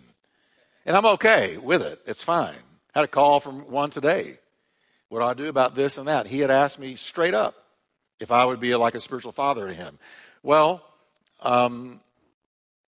[0.85, 1.99] And I'm okay with it.
[2.05, 2.55] It's fine.
[2.95, 4.37] I had a call from one today.
[5.09, 6.27] What do I do about this and that?
[6.27, 7.55] He had asked me straight up
[8.19, 9.97] if I would be like a spiritual father to him.
[10.43, 10.85] Well,
[11.41, 11.99] um,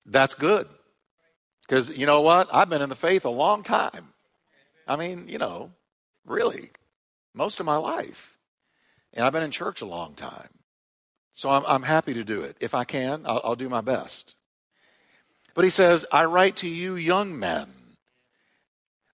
[0.05, 0.67] that's good.
[1.61, 2.53] Because you know what?
[2.53, 4.09] I've been in the faith a long time.
[4.87, 5.71] I mean, you know,
[6.25, 6.69] really,
[7.33, 8.37] most of my life.
[9.13, 10.49] And I've been in church a long time.
[11.35, 12.57] So I'm, I'm happy to do it.
[12.59, 14.35] If I can, I'll, I'll do my best.
[15.53, 17.67] But he says, I write to you, young men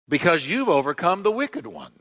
[0.07, 1.93] because you've overcome the wicked one.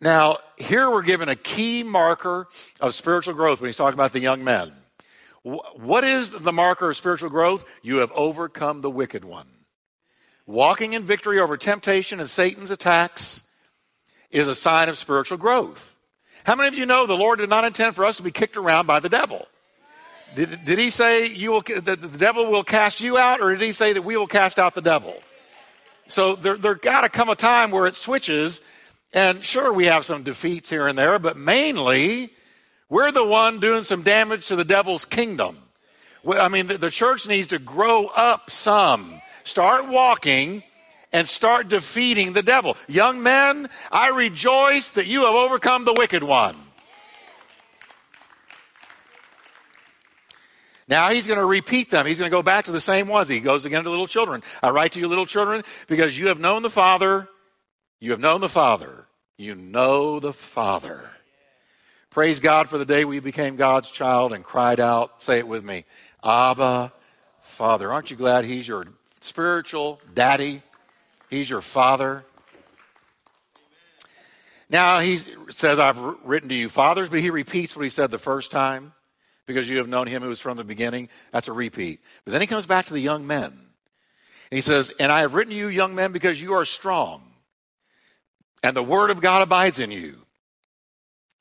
[0.00, 2.48] Now, here we're given a key marker
[2.80, 4.72] of spiritual growth when he's talking about the young men.
[5.42, 7.64] What is the marker of spiritual growth?
[7.82, 9.46] You have overcome the wicked one.
[10.46, 13.42] Walking in victory over temptation and Satan's attacks
[14.30, 15.96] is a sign of spiritual growth.
[16.44, 18.56] How many of you know the Lord did not intend for us to be kicked
[18.56, 19.46] around by the devil?
[20.34, 23.60] Did, did he say you will, that the devil will cast you out, or did
[23.60, 25.14] he say that we will cast out the devil?
[26.06, 28.60] So there, there got to come a time where it switches.
[29.12, 32.30] And sure, we have some defeats here and there, but mainly
[32.88, 35.58] we're the one doing some damage to the devil's kingdom.
[36.26, 39.20] I mean, the, the church needs to grow up some.
[39.44, 40.62] Start walking
[41.12, 42.76] and start defeating the devil.
[42.88, 46.56] Young men, I rejoice that you have overcome the wicked one.
[50.88, 52.04] Now he's going to repeat them.
[52.04, 53.28] He's going to go back to the same ones.
[53.28, 54.42] He goes again to little children.
[54.60, 57.28] I write to you, little children, because you have known the Father.
[58.00, 59.06] You have known the Father.
[59.36, 61.08] You know the Father.
[62.10, 65.22] Praise God for the day we became God's child and cried out.
[65.22, 65.84] Say it with me.
[66.24, 66.92] Abba,
[67.40, 67.92] Father.
[67.92, 68.86] Aren't you glad He's your
[69.20, 70.60] spiritual daddy?
[71.30, 72.24] He's your Father.
[74.68, 75.18] Now he
[75.50, 78.92] says, I've written to you fathers, but he repeats what he said the first time
[79.46, 81.08] because you have known him who was from the beginning.
[81.32, 82.00] That's a repeat.
[82.24, 83.46] But then he comes back to the young men.
[83.46, 87.22] And he says, And I have written to you, young men, because you are strong,
[88.62, 90.18] and the word of God abides in you,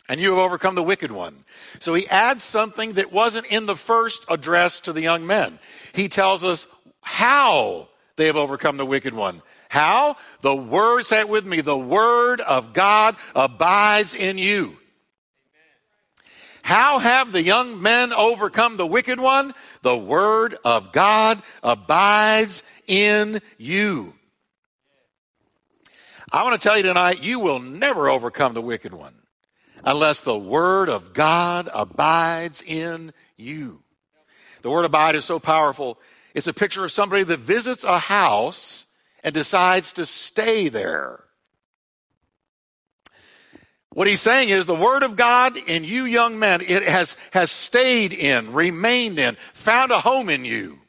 [0.08, 1.44] and you have overcome the wicked one.
[1.80, 5.60] So he adds something that wasn't in the first address to the young men.
[5.94, 6.68] He tells us
[7.02, 9.42] how they have overcome the wicked one.
[9.70, 10.18] How?
[10.42, 14.76] The word, say it with me, the word of God abides in you.
[16.64, 19.54] How have the young men overcome the wicked one?
[19.84, 24.14] The word of God abides in you.
[26.32, 29.16] I want to tell you tonight, you will never overcome the wicked one
[29.84, 33.84] unless the word of God abides in you.
[34.64, 36.00] The word abide is so powerful.
[36.34, 38.86] It's a picture of somebody that visits a house
[39.24, 41.24] and decides to stay there.
[43.92, 47.52] What he's saying is the word of God in you young men, it has, has
[47.52, 50.80] stayed in, remained in, found a home in you.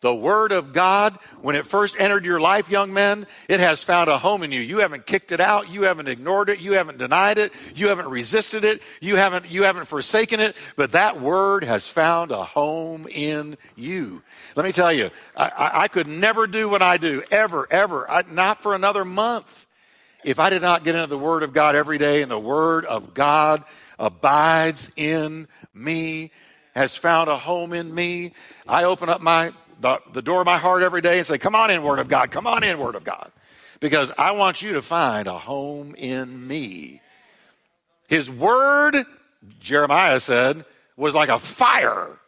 [0.00, 4.08] The Word of God, when it first entered your life, young men, it has found
[4.08, 4.60] a home in you.
[4.60, 5.68] You haven't kicked it out.
[5.68, 6.58] You haven't ignored it.
[6.58, 7.52] You haven't denied it.
[7.74, 8.80] You haven't resisted it.
[9.02, 10.56] You haven't, you haven't forsaken it.
[10.74, 14.22] But that Word has found a home in you.
[14.56, 18.24] Let me tell you, I, I could never do what I do, ever, ever, I,
[18.30, 19.66] not for another month.
[20.24, 22.86] If I did not get into the Word of God every day and the Word
[22.86, 23.64] of God
[23.98, 26.30] abides in me,
[26.74, 28.32] has found a home in me,
[28.66, 31.54] I open up my the, the door of my heart every day and say, Come
[31.54, 32.30] on in, Word of God.
[32.30, 33.30] Come on in, Word of God.
[33.80, 37.00] Because I want you to find a home in me.
[38.08, 39.04] His Word,
[39.58, 40.64] Jeremiah said,
[40.96, 42.18] was like a fire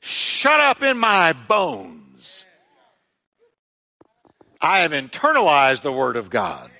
[0.00, 2.44] shut up in my bones.
[4.60, 6.70] I have internalized the Word of God.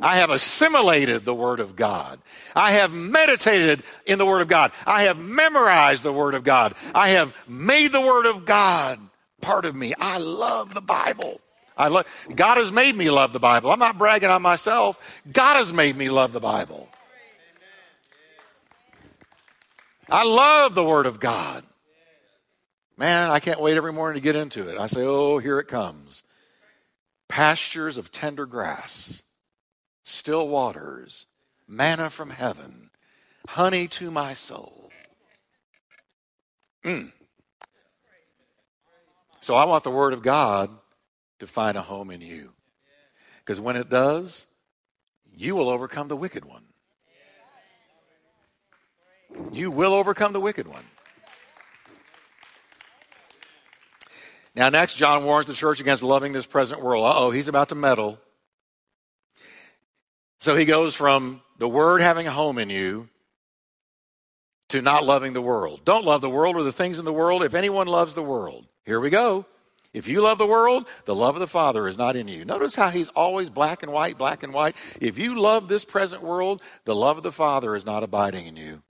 [0.00, 2.20] I have assimilated the Word of God.
[2.54, 4.72] I have meditated in the Word of God.
[4.86, 6.74] I have memorized the Word of God.
[6.94, 8.98] I have made the Word of God
[9.42, 9.92] part of me.
[9.98, 11.40] I love the Bible.
[11.76, 13.70] I love, God has made me love the Bible.
[13.70, 15.22] I'm not bragging on myself.
[15.30, 16.88] God has made me love the Bible.
[20.10, 21.64] I love the Word of God.
[22.96, 24.78] Man, I can't wait every morning to get into it.
[24.78, 26.22] I say, oh, here it comes.
[27.28, 29.22] Pastures of tender grass,
[30.04, 31.26] still waters,
[31.66, 32.90] manna from heaven,
[33.48, 34.90] honey to my soul.
[36.84, 37.12] Mm.
[39.42, 40.70] So I want the Word of God
[41.40, 42.52] to find a home in you.
[43.40, 44.46] Because when it does,
[45.34, 46.62] you will overcome the wicked one.
[49.50, 50.84] You will overcome the wicked one.
[54.54, 57.04] Now, next, John warns the church against loving this present world.
[57.04, 58.20] Uh oh, he's about to meddle.
[60.38, 63.08] So he goes from the word having a home in you
[64.72, 65.82] to not loving the world.
[65.84, 67.44] Don't love the world or the things in the world.
[67.44, 69.46] If anyone loves the world, here we go.
[69.92, 72.46] If you love the world, the love of the Father is not in you.
[72.46, 74.74] Notice how he's always black and white, black and white.
[75.00, 78.56] If you love this present world, the love of the Father is not abiding in
[78.56, 78.82] you.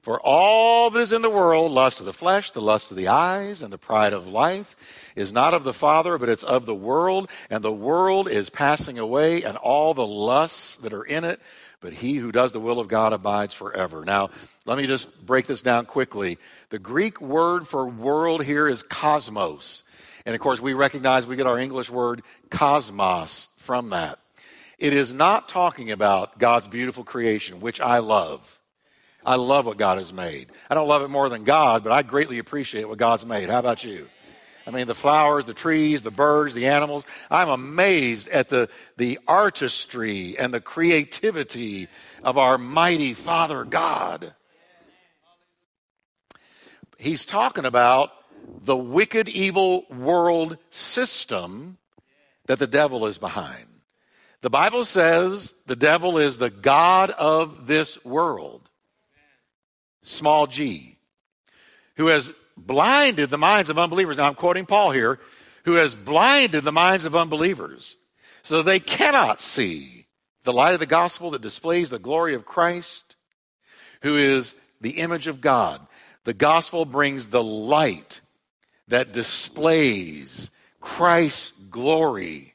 [0.00, 3.08] For all that is in the world, lust of the flesh, the lust of the
[3.08, 6.74] eyes, and the pride of life, is not of the Father, but it's of the
[6.74, 11.38] world, and the world is passing away, and all the lusts that are in it,
[11.80, 14.04] but he who does the will of God abides forever.
[14.04, 14.30] Now,
[14.66, 16.38] let me just break this down quickly.
[16.68, 19.82] The Greek word for world here is cosmos.
[20.26, 24.18] And of course, we recognize we get our English word cosmos from that.
[24.78, 28.58] It is not talking about God's beautiful creation, which I love.
[29.24, 30.50] I love what God has made.
[30.70, 33.50] I don't love it more than God, but I greatly appreciate what God's made.
[33.50, 34.08] How about you?
[34.66, 37.06] I mean, the flowers, the trees, the birds, the animals.
[37.30, 41.88] I'm amazed at the, the artistry and the creativity
[42.22, 44.34] of our mighty Father God.
[46.98, 48.12] He's talking about
[48.62, 51.78] the wicked, evil world system
[52.46, 53.66] that the devil is behind.
[54.42, 58.70] The Bible says the devil is the God of this world
[60.02, 60.96] small g,
[61.96, 62.32] who has
[62.66, 64.16] blinded the minds of unbelievers.
[64.16, 65.18] Now I'm quoting Paul here,
[65.64, 67.96] who has blinded the minds of unbelievers
[68.42, 70.06] so they cannot see
[70.44, 73.16] the light of the gospel that displays the glory of Christ,
[74.02, 75.86] who is the image of God.
[76.24, 78.20] The gospel brings the light
[78.88, 80.50] that displays
[80.80, 82.54] Christ's glory,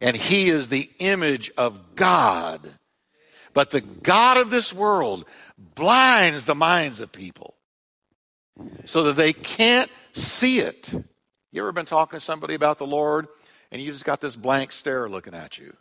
[0.00, 2.68] and he is the image of God.
[3.54, 5.24] But the God of this world
[5.56, 7.55] blinds the minds of people
[8.84, 10.92] so that they can't see it.
[11.52, 13.28] You ever been talking to somebody about the Lord
[13.70, 15.74] and you just got this blank stare looking at you?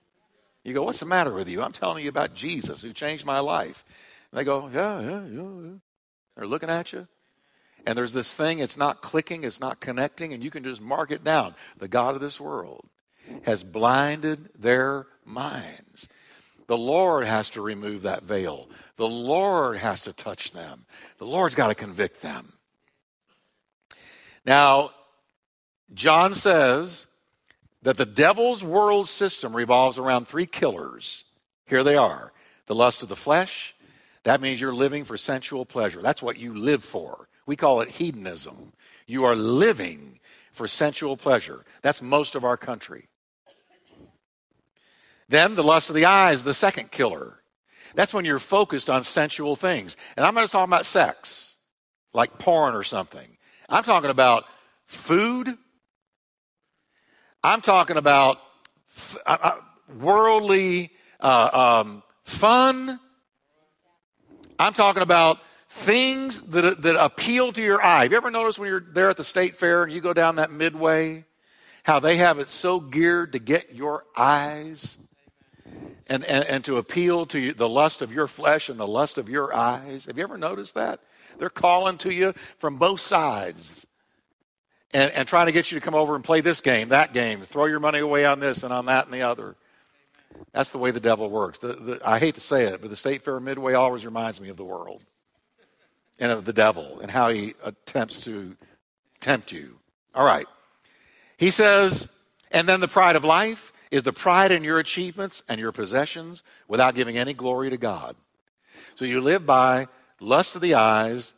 [0.64, 1.62] You go, what's the matter with you?
[1.62, 3.86] I'm telling you about Jesus who changed my life.
[4.32, 5.72] And they go, yeah, yeah, yeah, yeah.
[6.36, 7.08] They're looking at you.
[7.86, 11.12] And there's this thing, it's not clicking, it's not connecting, and you can just mark
[11.12, 11.54] it down.
[11.78, 12.90] The God of this world
[13.44, 16.10] has blinded their minds.
[16.68, 18.70] The Lord has to remove that veil.
[18.96, 20.86] The Lord has to touch them.
[21.20, 22.54] The Lord's got to convict them.
[24.46, 24.92] Now,
[25.94, 27.08] John says
[27.82, 31.24] that the devil's world system revolves around three killers.
[31.66, 32.32] Here they are
[32.68, 33.76] the lust of the flesh.
[34.24, 36.02] That means you're living for sensual pleasure.
[36.02, 37.30] That's what you live for.
[37.46, 38.74] We call it hedonism.
[39.06, 40.20] You are living
[40.52, 41.64] for sensual pleasure.
[41.84, 43.08] That's most of our country.
[45.30, 47.42] Then the lust of the eyes, the second killer.
[47.94, 49.96] That's when you're focused on sensual things.
[50.18, 51.58] And I'm not just talking about sex,
[52.14, 53.35] like porn or something.
[53.68, 54.46] I'm talking about
[54.86, 55.58] food,
[57.44, 58.40] I'm talking about
[59.26, 59.56] uh, uh,
[60.00, 63.00] worldly uh, um, fun.
[64.58, 65.40] I'm talking about
[65.70, 68.04] things that, that appeal to your eye.
[68.04, 70.38] Have you ever noticed when you're there at the state fair and you go down
[70.38, 71.26] that midway,
[71.84, 74.98] how they have it so geared to get your eyes
[76.08, 79.28] and, and, and to appeal to the lust of your flesh and the lust of
[79.28, 80.06] your eyes?
[80.06, 81.02] Have you ever noticed that?
[81.38, 83.86] They're calling to you from both sides
[84.94, 87.42] and, and trying to get you to come over and play this game, that game,
[87.42, 89.56] throw your money away on this and on that and the other.
[90.52, 91.60] That's the way the devil works.
[91.60, 94.50] The, the, I hate to say it, but the State Fair Midway always reminds me
[94.50, 95.04] of the world
[96.20, 98.56] and of the devil and how he attempts to
[99.20, 99.80] tempt you.
[100.14, 100.48] All right.
[101.38, 102.10] He says,
[102.52, 106.44] and then the pride of life is the pride in your achievements and your possessions
[106.68, 108.16] without giving any glory to God.
[108.96, 109.88] So you live by
[110.20, 111.34] lust of the eyes,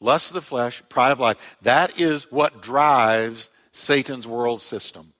[0.00, 1.56] lust of the flesh, pride of life.
[1.62, 5.12] That is what drives Satan's world system.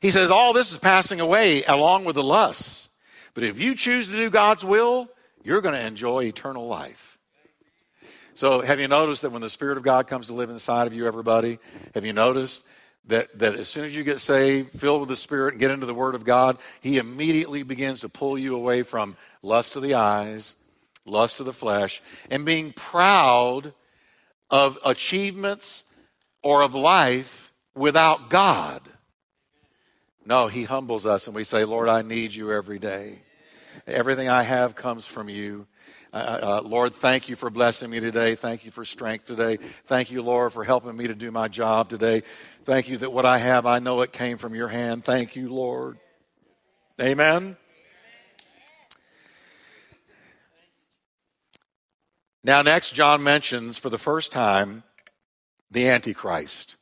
[0.00, 2.90] He says all this is passing away along with the lusts.
[3.32, 5.08] But if you choose to do God's will,
[5.42, 7.18] you're going to enjoy eternal life.
[8.34, 10.92] So, have you noticed that when the Spirit of God comes to live inside of
[10.92, 11.60] you, everybody,
[11.94, 12.62] have you noticed
[13.06, 15.86] that, that as soon as you get saved, filled with the Spirit, and get into
[15.86, 19.94] the Word of God, He immediately begins to pull you away from lust of the
[19.94, 20.56] eyes,
[21.04, 23.72] lust of the flesh, and being proud
[24.50, 25.84] of achievements
[26.42, 28.82] or of life without God.
[30.24, 33.20] No, He humbles us and we say, Lord, I need you every day.
[33.86, 35.66] Everything I have comes from you.
[36.12, 38.36] Uh, uh, Lord, thank you for blessing me today.
[38.36, 39.56] Thank you for strength today.
[39.56, 42.22] Thank you, Lord, for helping me to do my job today.
[42.64, 45.04] Thank you that what I have, I know it came from your hand.
[45.04, 45.98] Thank you, Lord.
[47.00, 47.56] Amen.
[52.44, 54.82] Now, next, John mentions for the first time
[55.70, 56.76] the Antichrist.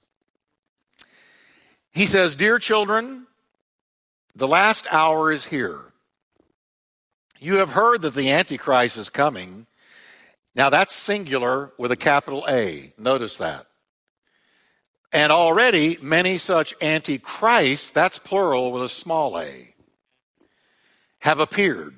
[1.93, 3.29] He says, Dear children,
[4.35, 5.81] the last hour is here.
[7.39, 9.67] You have heard that the Antichrist is coming.
[10.57, 12.93] Now, that's singular with a capital A.
[12.99, 13.67] Notice that.
[15.13, 19.75] And already many such antichrists, that's plural with a small a,
[21.21, 21.97] have appeared.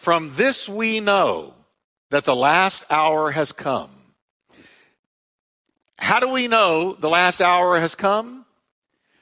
[0.00, 1.52] From this we know
[2.08, 3.90] that the last hour has come.
[5.98, 8.46] How do we know the last hour has come?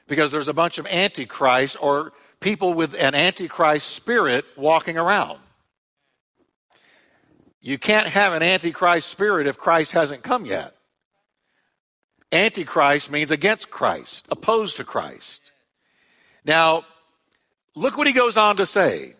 [0.07, 5.39] Because there's a bunch of antichrists or people with an antichrist spirit walking around.
[7.59, 10.73] You can't have an antichrist spirit if Christ hasn't come yet.
[12.31, 15.51] Antichrist means against Christ, opposed to Christ.
[16.45, 16.85] Now,
[17.75, 19.15] look what he goes on to say.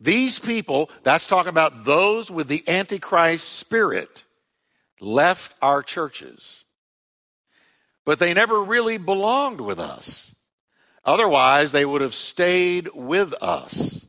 [0.00, 4.24] These people, that's talking about those with the Antichrist spirit,
[5.00, 6.64] left our churches.
[8.04, 10.34] But they never really belonged with us.
[11.04, 14.06] Otherwise, they would have stayed with us.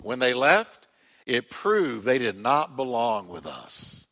[0.00, 0.86] When they left,
[1.26, 4.06] it proved they did not belong with us.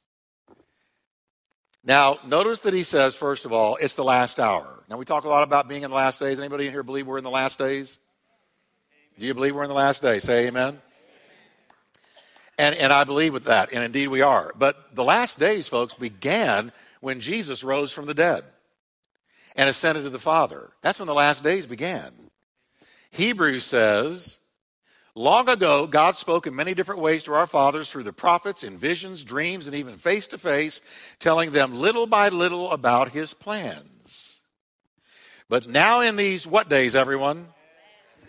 [1.85, 4.85] Now, notice that he says, first of all, it's the last hour.
[4.91, 6.39] Now, we talk a lot about being in the last days.
[6.39, 7.99] Anybody in here believe we're in the last days?
[9.19, 10.25] Do you believe we're in the last days?
[10.25, 10.81] Say amen.
[12.59, 14.53] And, and I believe with that, and indeed we are.
[14.59, 18.43] But the last days, folks, began when Jesus rose from the dead
[19.55, 20.71] and ascended to the Father.
[20.83, 22.13] That's when the last days began.
[23.13, 24.39] Hebrews says,
[25.15, 28.79] Long ago, God spoke in many different ways to our fathers through the prophets, in
[28.79, 30.81] visions, dreams, and even face to face,
[31.19, 34.39] telling them little by little about his plans.
[35.49, 37.49] But now in these, what days, everyone?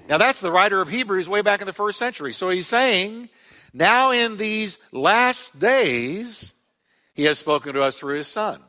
[0.08, 2.34] Now that's the writer of Hebrews way back in the first century.
[2.34, 3.30] So he's saying
[3.74, 6.54] now, in these last days,
[7.14, 8.62] he has spoken to us through his son.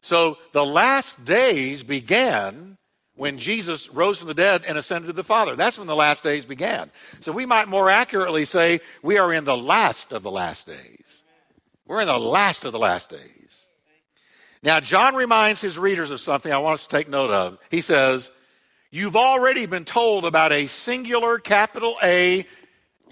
[0.00, 2.78] So the last days began
[3.16, 5.54] when Jesus rose from the dead and ascended to the Father.
[5.54, 6.90] That's when the last days began.
[7.20, 11.22] So we might more accurately say we are in the last of the last days.
[11.86, 13.66] We're in the last of the last days.
[14.62, 17.58] Now, John reminds his readers of something I want us to take note of.
[17.70, 18.30] He says,
[18.90, 22.46] You've already been told about a singular capital A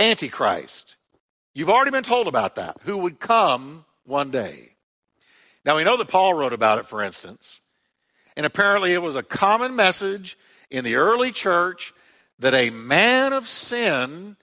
[0.00, 0.96] Antichrist.
[1.58, 4.76] You've already been told about that, who would come one day.
[5.64, 7.60] Now, we know that Paul wrote about it, for instance.
[8.36, 10.38] And apparently, it was a common message
[10.70, 11.92] in the early church
[12.38, 14.36] that a man of sin,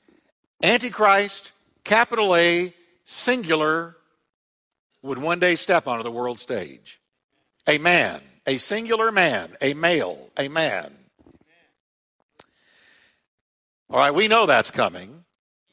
[0.61, 1.53] Antichrist,
[1.85, 2.73] capital A,
[3.05, 3.95] singular,
[5.01, 6.99] would one day step onto the world stage.
[7.65, 10.93] A man, a singular man, a male, a man.
[13.89, 15.24] All right, we know that's coming.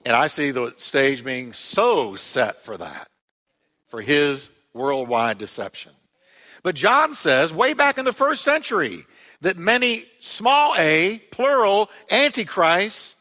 [0.04, 3.06] And I see the stage being so set for that,
[3.88, 5.92] for his worldwide deception.
[6.62, 9.04] But John says, way back in the first century,
[9.40, 13.16] that many small a, plural, antichrists,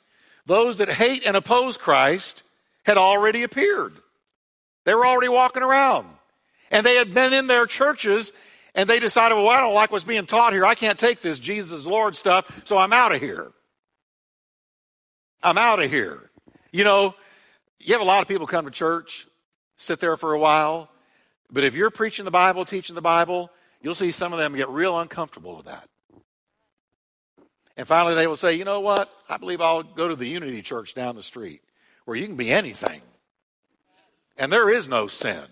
[0.46, 2.44] those that hate and oppose Christ,
[2.84, 3.94] had already appeared.
[4.86, 6.08] They were already walking around.
[6.72, 8.34] And they had been in their churches
[8.74, 10.66] and they decided, well, I don't like what's being taught here.
[10.66, 13.52] I can't take this Jesus Lord stuff, so I'm out of here.
[15.44, 16.31] I'm out of here.
[16.72, 17.16] You know,
[17.80, 19.28] you have a lot of people come to church,
[19.76, 20.90] sit there for a while,
[21.52, 23.52] but if you're preaching the Bible, teaching the Bible,
[23.82, 25.90] you'll see some of them get real uncomfortable with that.
[27.76, 29.12] And finally, they will say, you know what?
[29.28, 31.62] I believe I'll go to the Unity Church down the street
[32.06, 33.02] where you can be anything.
[34.38, 35.44] And there is no sin.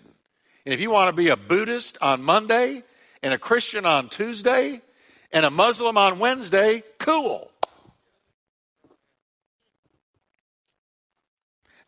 [0.64, 2.82] And if you want to be a Buddhist on Monday
[3.22, 4.80] and a Christian on Tuesday
[5.32, 7.50] and a Muslim on Wednesday, cool.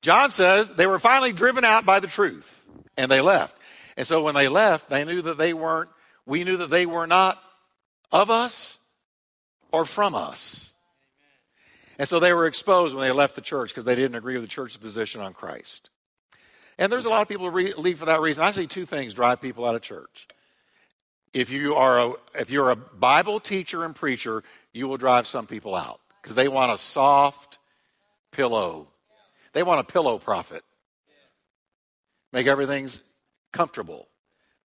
[0.03, 3.57] John says they were finally driven out by the truth and they left.
[3.97, 5.91] And so when they left, they knew that they weren't,
[6.27, 7.43] we knew that they were not
[8.11, 8.79] of us
[9.71, 10.73] or from us.
[11.99, 14.43] And so they were exposed when they left the church because they didn't agree with
[14.43, 15.91] the church's position on Christ.
[16.79, 18.45] And there's a lot of people who leave for that reason.
[18.45, 20.27] I see two things drive people out of church.
[21.33, 24.43] If you are a, if you're a Bible teacher and preacher,
[24.73, 27.59] you will drive some people out because they want a soft
[28.33, 28.89] pillow.
[29.53, 30.63] They want a pillow prophet.
[32.33, 33.01] Make everything's
[33.53, 34.09] comfortable.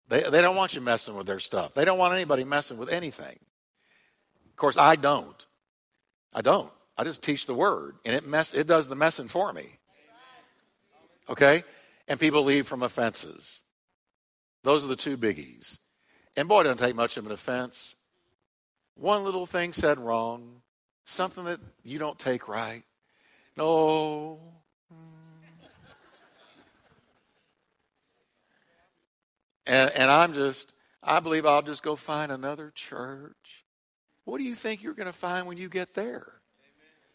[0.07, 1.73] They, they don't want you messing with their stuff.
[1.73, 3.37] They don't want anybody messing with anything.
[4.49, 5.45] Of course, I don't.
[6.33, 6.71] I don't.
[6.97, 9.65] I just teach the word, and it mess it does the messing for me.
[11.29, 11.63] Okay?
[12.07, 13.63] And people leave from offenses.
[14.63, 15.77] Those are the two biggies.
[16.35, 17.95] And boy, it doesn't take much of an offense.
[18.95, 20.61] One little thing said wrong,
[21.03, 22.83] something that you don't take right.
[23.55, 24.39] No,
[29.67, 33.65] And, and I'm just, I believe I'll just go find another church.
[34.23, 36.33] What do you think you're going to find when you get there?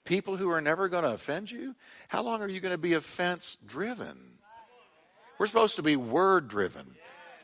[0.04, 1.74] People who are never going to offend you?
[2.08, 4.18] How long are you going to be offense driven?
[5.38, 6.86] We're supposed to be word driven.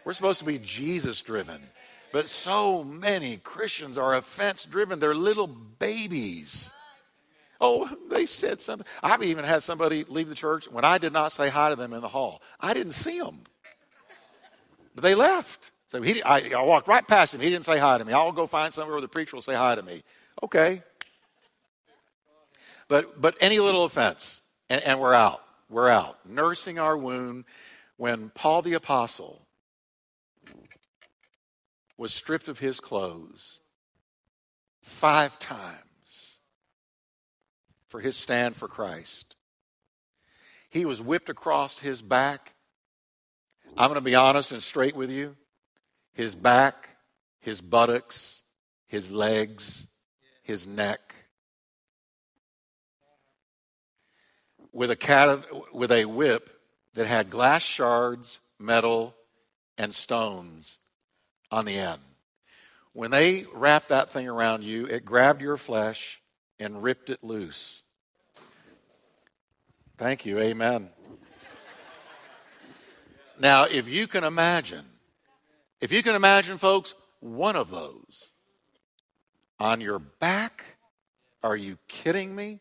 [0.05, 1.61] We're supposed to be Jesus driven.
[2.13, 4.99] But so many Christians are offense driven.
[4.99, 6.73] They're little babies.
[7.61, 8.87] Oh, they said something.
[9.03, 11.93] I've even had somebody leave the church when I did not say hi to them
[11.93, 12.41] in the hall.
[12.61, 13.41] I didn't see them.
[14.99, 15.71] But they left.
[15.87, 17.41] So he, I, I walked right past him.
[17.41, 18.13] He didn't say hi to me.
[18.13, 20.03] I'll go find somewhere where the preacher will say hi to me.
[20.43, 20.83] Okay.
[22.89, 25.41] But, but any little offense, and, and we're out.
[25.71, 26.19] We're out.
[26.29, 27.45] Nursing our wound
[27.97, 29.47] when Paul the Apostle
[31.97, 33.61] was stripped of his clothes
[34.83, 36.41] five times
[37.87, 39.37] for his stand for Christ.
[40.69, 42.57] He was whipped across his back
[43.77, 45.37] I'm going to be honest and straight with you.
[46.13, 46.97] His back,
[47.41, 48.43] his buttocks,
[48.87, 49.87] his legs,
[50.43, 51.15] his neck.
[54.73, 56.51] With a, cat, with a whip
[56.95, 59.15] that had glass shards, metal,
[59.77, 60.79] and stones
[61.51, 62.01] on the end.
[62.93, 66.21] When they wrapped that thing around you, it grabbed your flesh
[66.59, 67.83] and ripped it loose.
[69.97, 70.39] Thank you.
[70.39, 70.91] Amen.
[73.39, 74.85] Now, if you can imagine,
[75.81, 78.31] if you can imagine, folks, one of those
[79.61, 80.77] on your back,
[81.43, 82.61] are you kidding me?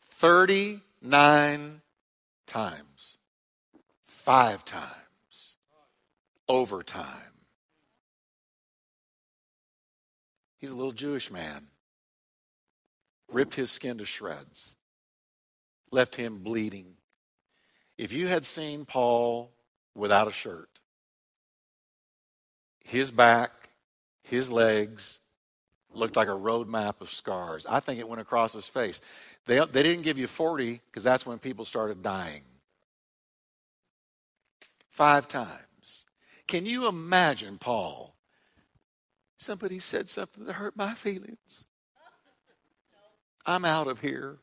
[0.00, 1.80] 39
[2.46, 3.18] times,
[4.04, 5.56] five times,
[6.48, 7.06] overtime.
[10.58, 11.68] He's a little Jewish man.
[13.30, 14.76] Ripped his skin to shreds,
[15.92, 16.97] left him bleeding.
[17.98, 19.50] If you had seen Paul
[19.94, 20.80] without a shirt,
[22.84, 23.70] his back,
[24.22, 25.20] his legs
[25.92, 27.66] looked like a road map of scars.
[27.68, 29.00] I think it went across his face.
[29.46, 32.42] They, they didn't give you 40 because that's when people started dying.
[34.90, 36.04] Five times.
[36.46, 38.14] Can you imagine Paul?
[39.38, 41.64] Somebody said something that hurt my feelings.
[43.44, 44.38] I'm out of here.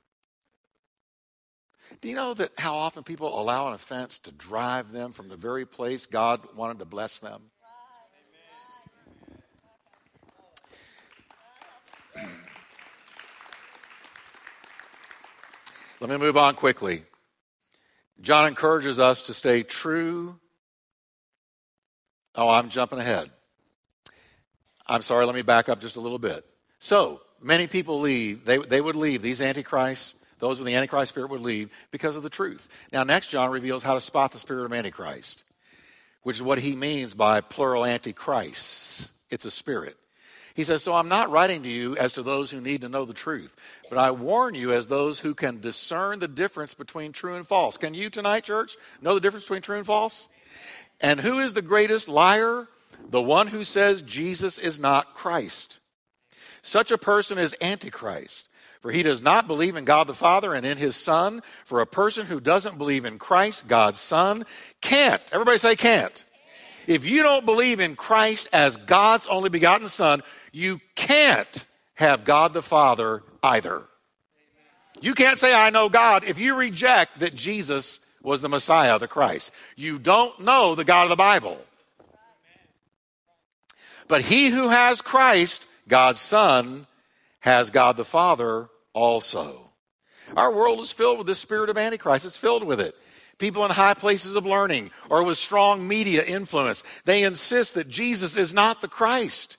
[2.06, 5.36] Do you know that how often people allow an offense to drive them from the
[5.36, 7.42] very place God wanted to bless them?
[16.00, 17.02] Let me move on quickly.
[18.22, 20.40] John encourages us to stay true.
[22.36, 23.32] Oh, I'm jumping ahead.
[24.86, 26.46] I'm sorry, let me back up just a little bit.
[26.78, 31.30] So, many people leave, they, they would leave, these antichrists, those with the antichrist spirit
[31.30, 32.70] would leave because of the truth.
[32.92, 35.44] Now, next, John reveals how to spot the spirit of antichrist,
[36.24, 39.10] which is what he means by plural antichrists.
[39.30, 39.98] It's a spirit.
[40.56, 43.06] He says, So I'm not writing to you as to those who need to know
[43.06, 43.56] the truth,
[43.90, 47.78] but I warn you as those who can discern the difference between true and false.
[47.78, 50.30] Can you tonight, church, know the difference between true and false?
[51.02, 52.68] And who is the greatest liar?
[53.10, 55.80] The one who says Jesus is not Christ.
[56.62, 58.48] Such a person is Antichrist.
[58.86, 61.42] For he does not believe in God the Father and in his Son.
[61.64, 64.46] For a person who doesn't believe in Christ, God's Son,
[64.80, 65.24] can't.
[65.32, 66.24] Everybody say can't.
[66.86, 70.22] If you don't believe in Christ as God's only begotten Son,
[70.52, 71.66] you can't
[71.96, 73.82] have God the Father either.
[75.02, 79.08] You can't say, I know God, if you reject that Jesus was the Messiah, the
[79.08, 79.52] Christ.
[79.76, 81.60] You don't know the God of the Bible.
[84.08, 86.86] But he who has Christ, God's Son,
[87.40, 89.70] has God the Father also.
[90.36, 92.26] Our world is filled with the spirit of Antichrist.
[92.26, 92.96] It's filled with it.
[93.38, 98.36] People in high places of learning or with strong media influence, they insist that Jesus
[98.36, 99.58] is not the Christ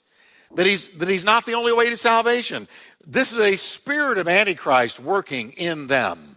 [0.54, 2.68] that he's, that he's not the only way to salvation.
[3.06, 6.36] This is a spirit of Antichrist working in them.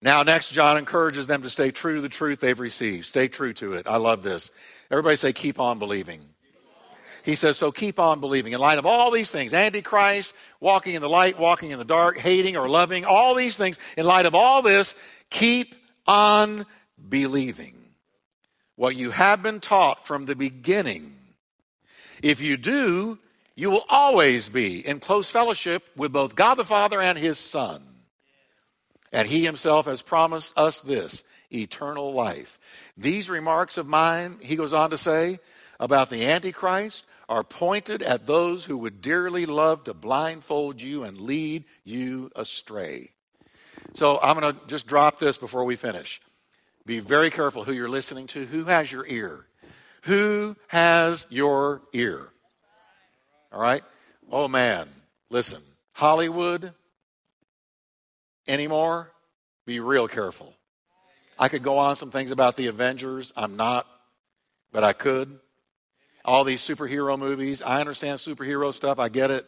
[0.00, 3.06] Now, next, John encourages them to stay true to the truth they've received.
[3.06, 3.86] Stay true to it.
[3.86, 4.50] I love this.
[4.90, 6.20] Everybody say, keep on believing.
[7.24, 8.52] He says, so keep on believing.
[8.52, 12.18] In light of all these things, Antichrist, walking in the light, walking in the dark,
[12.18, 14.94] hating or loving, all these things, in light of all this,
[15.30, 15.74] keep
[16.06, 16.66] on
[17.08, 17.74] believing.
[18.76, 21.16] What you have been taught from the beginning
[22.22, 23.18] if you do,
[23.54, 27.82] you will always be in close fellowship with both God the Father and His Son.
[29.12, 32.58] And He Himself has promised us this eternal life.
[32.96, 35.38] These remarks of mine, he goes on to say,
[35.80, 41.20] about the Antichrist are pointed at those who would dearly love to blindfold you and
[41.20, 43.10] lead you astray.
[43.94, 46.20] So I'm going to just drop this before we finish.
[46.86, 49.46] Be very careful who you're listening to, who has your ear.
[50.02, 52.28] Who has your ear?
[53.52, 53.82] All right?
[54.30, 54.88] Oh man,
[55.30, 55.62] listen.
[55.92, 56.72] Hollywood
[58.46, 59.10] anymore?
[59.64, 60.54] Be real careful.
[61.38, 63.32] I could go on some things about the Avengers.
[63.36, 63.86] I'm not,
[64.72, 65.38] but I could.
[66.24, 67.60] All these superhero movies.
[67.60, 68.98] I understand superhero stuff.
[68.98, 69.46] I get it.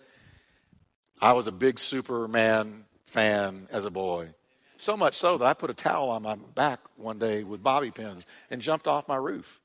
[1.20, 4.35] I was a big Superman fan as a boy.
[4.77, 7.91] So much so that I put a towel on my back one day with bobby
[7.91, 9.61] pins and jumped off my roof.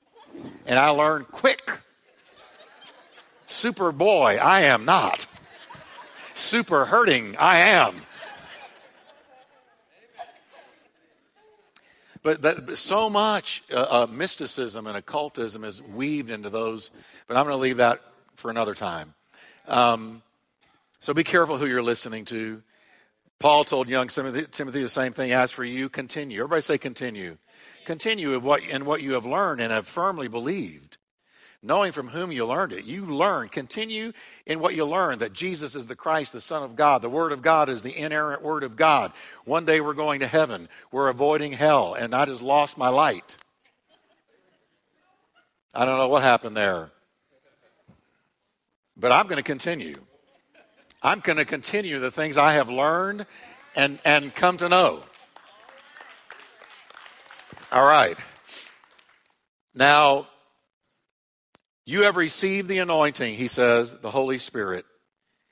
[0.66, 1.82] And I learned quick.
[3.46, 5.28] Superboy, I am not.
[6.34, 7.96] Super hurting, I am.
[12.24, 16.92] But, but so much uh, uh, mysticism and occultism is weaved into those,
[17.28, 18.02] but I'm going to leave that
[18.36, 19.16] for another time.
[19.68, 20.22] Um,
[21.00, 22.62] so be careful who you're listening to.
[23.40, 25.32] Paul told young Timothy, Timothy the same thing.
[25.32, 26.38] As for you, continue.
[26.44, 27.38] Everybody say continue.
[27.86, 30.91] Continue in what, in what you have learned and have firmly believed,
[31.64, 32.86] knowing from whom you learned it.
[32.86, 33.50] You learn.
[33.50, 34.14] Continue
[34.46, 37.02] in what you learned that Jesus is the Christ, the Son of God.
[37.02, 39.12] The Word of God is the inerrant Word of God.
[39.46, 40.70] One day we're going to heaven.
[40.92, 43.38] We're avoiding hell, and I just lost my light.
[45.74, 46.92] I don't know what happened there.
[48.98, 49.98] But I'm going to continue.
[51.02, 53.26] I'm going to continue the things I have learned
[53.76, 55.04] and, and come to know.
[57.72, 58.18] All right.
[59.74, 60.28] Now,
[61.92, 64.86] you have received the anointing, he says, the Holy Spirit,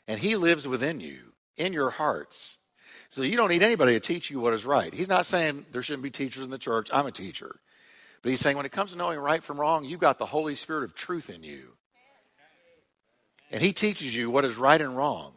[0.07, 1.19] and he lives within you,
[1.57, 2.57] in your hearts.
[3.09, 4.93] So you don't need anybody to teach you what is right.
[4.93, 6.89] He's not saying there shouldn't be teachers in the church.
[6.93, 7.59] I'm a teacher.
[8.21, 10.55] But he's saying when it comes to knowing right from wrong, you've got the Holy
[10.55, 11.73] Spirit of truth in you.
[13.51, 15.33] And he teaches you what is right and wrong.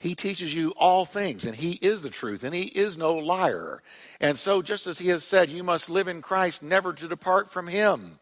[0.00, 3.82] He teaches you all things, and He is the truth, and He is no liar.
[4.18, 7.50] And so, just as He has said, you must live in Christ, never to depart
[7.50, 8.18] from Him.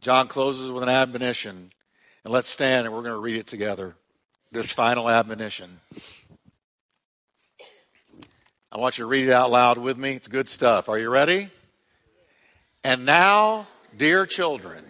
[0.00, 1.70] John closes with an admonition.
[2.24, 3.96] And let's stand and we're going to read it together.
[4.52, 5.80] This final admonition.
[8.70, 10.12] I want you to read it out loud with me.
[10.12, 10.88] It's good stuff.
[10.88, 11.50] Are you ready?
[12.84, 14.84] And now, dear children,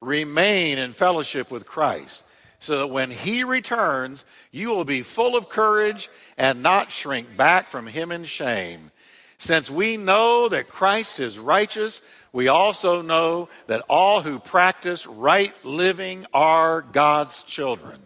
[0.00, 2.24] remain in fellowship with Christ
[2.58, 7.68] so that when he returns, you will be full of courage and not shrink back
[7.68, 8.90] from him in shame.
[9.38, 12.02] Since we know that Christ is righteous,
[12.32, 18.00] we also know that all who practice right living are God's children.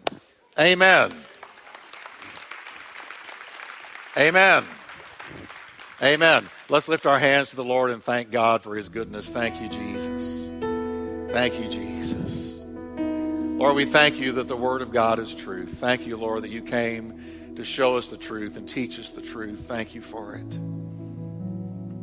[0.59, 1.11] Amen.
[4.17, 4.63] Amen.
[6.01, 6.49] Amen.
[6.69, 9.29] Let's lift our hands to the Lord and thank God for his goodness.
[9.29, 10.51] Thank you, Jesus.
[11.31, 12.63] Thank you, Jesus.
[12.65, 15.77] Lord, we thank you that the Word of God is truth.
[15.77, 19.21] Thank you, Lord, that you came to show us the truth and teach us the
[19.21, 19.65] truth.
[19.67, 20.59] Thank you for it.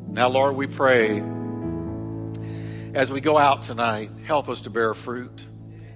[0.09, 1.23] Now, Lord, we pray
[2.95, 5.47] as we go out tonight, help us to bear fruit.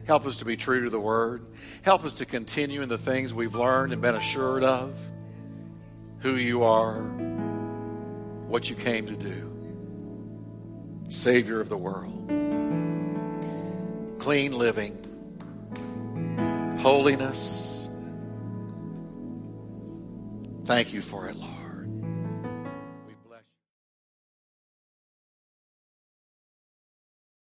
[0.06, 1.44] Help us to be true to the Word.
[1.82, 4.96] Help us to continue in the things we've learned and been assured of
[6.20, 7.02] who you are,
[8.46, 9.52] what you came to do.
[11.08, 12.28] Savior of the world.
[14.18, 15.02] Clean living
[16.78, 17.90] holiness.
[20.64, 21.55] Thank you for it, Lord.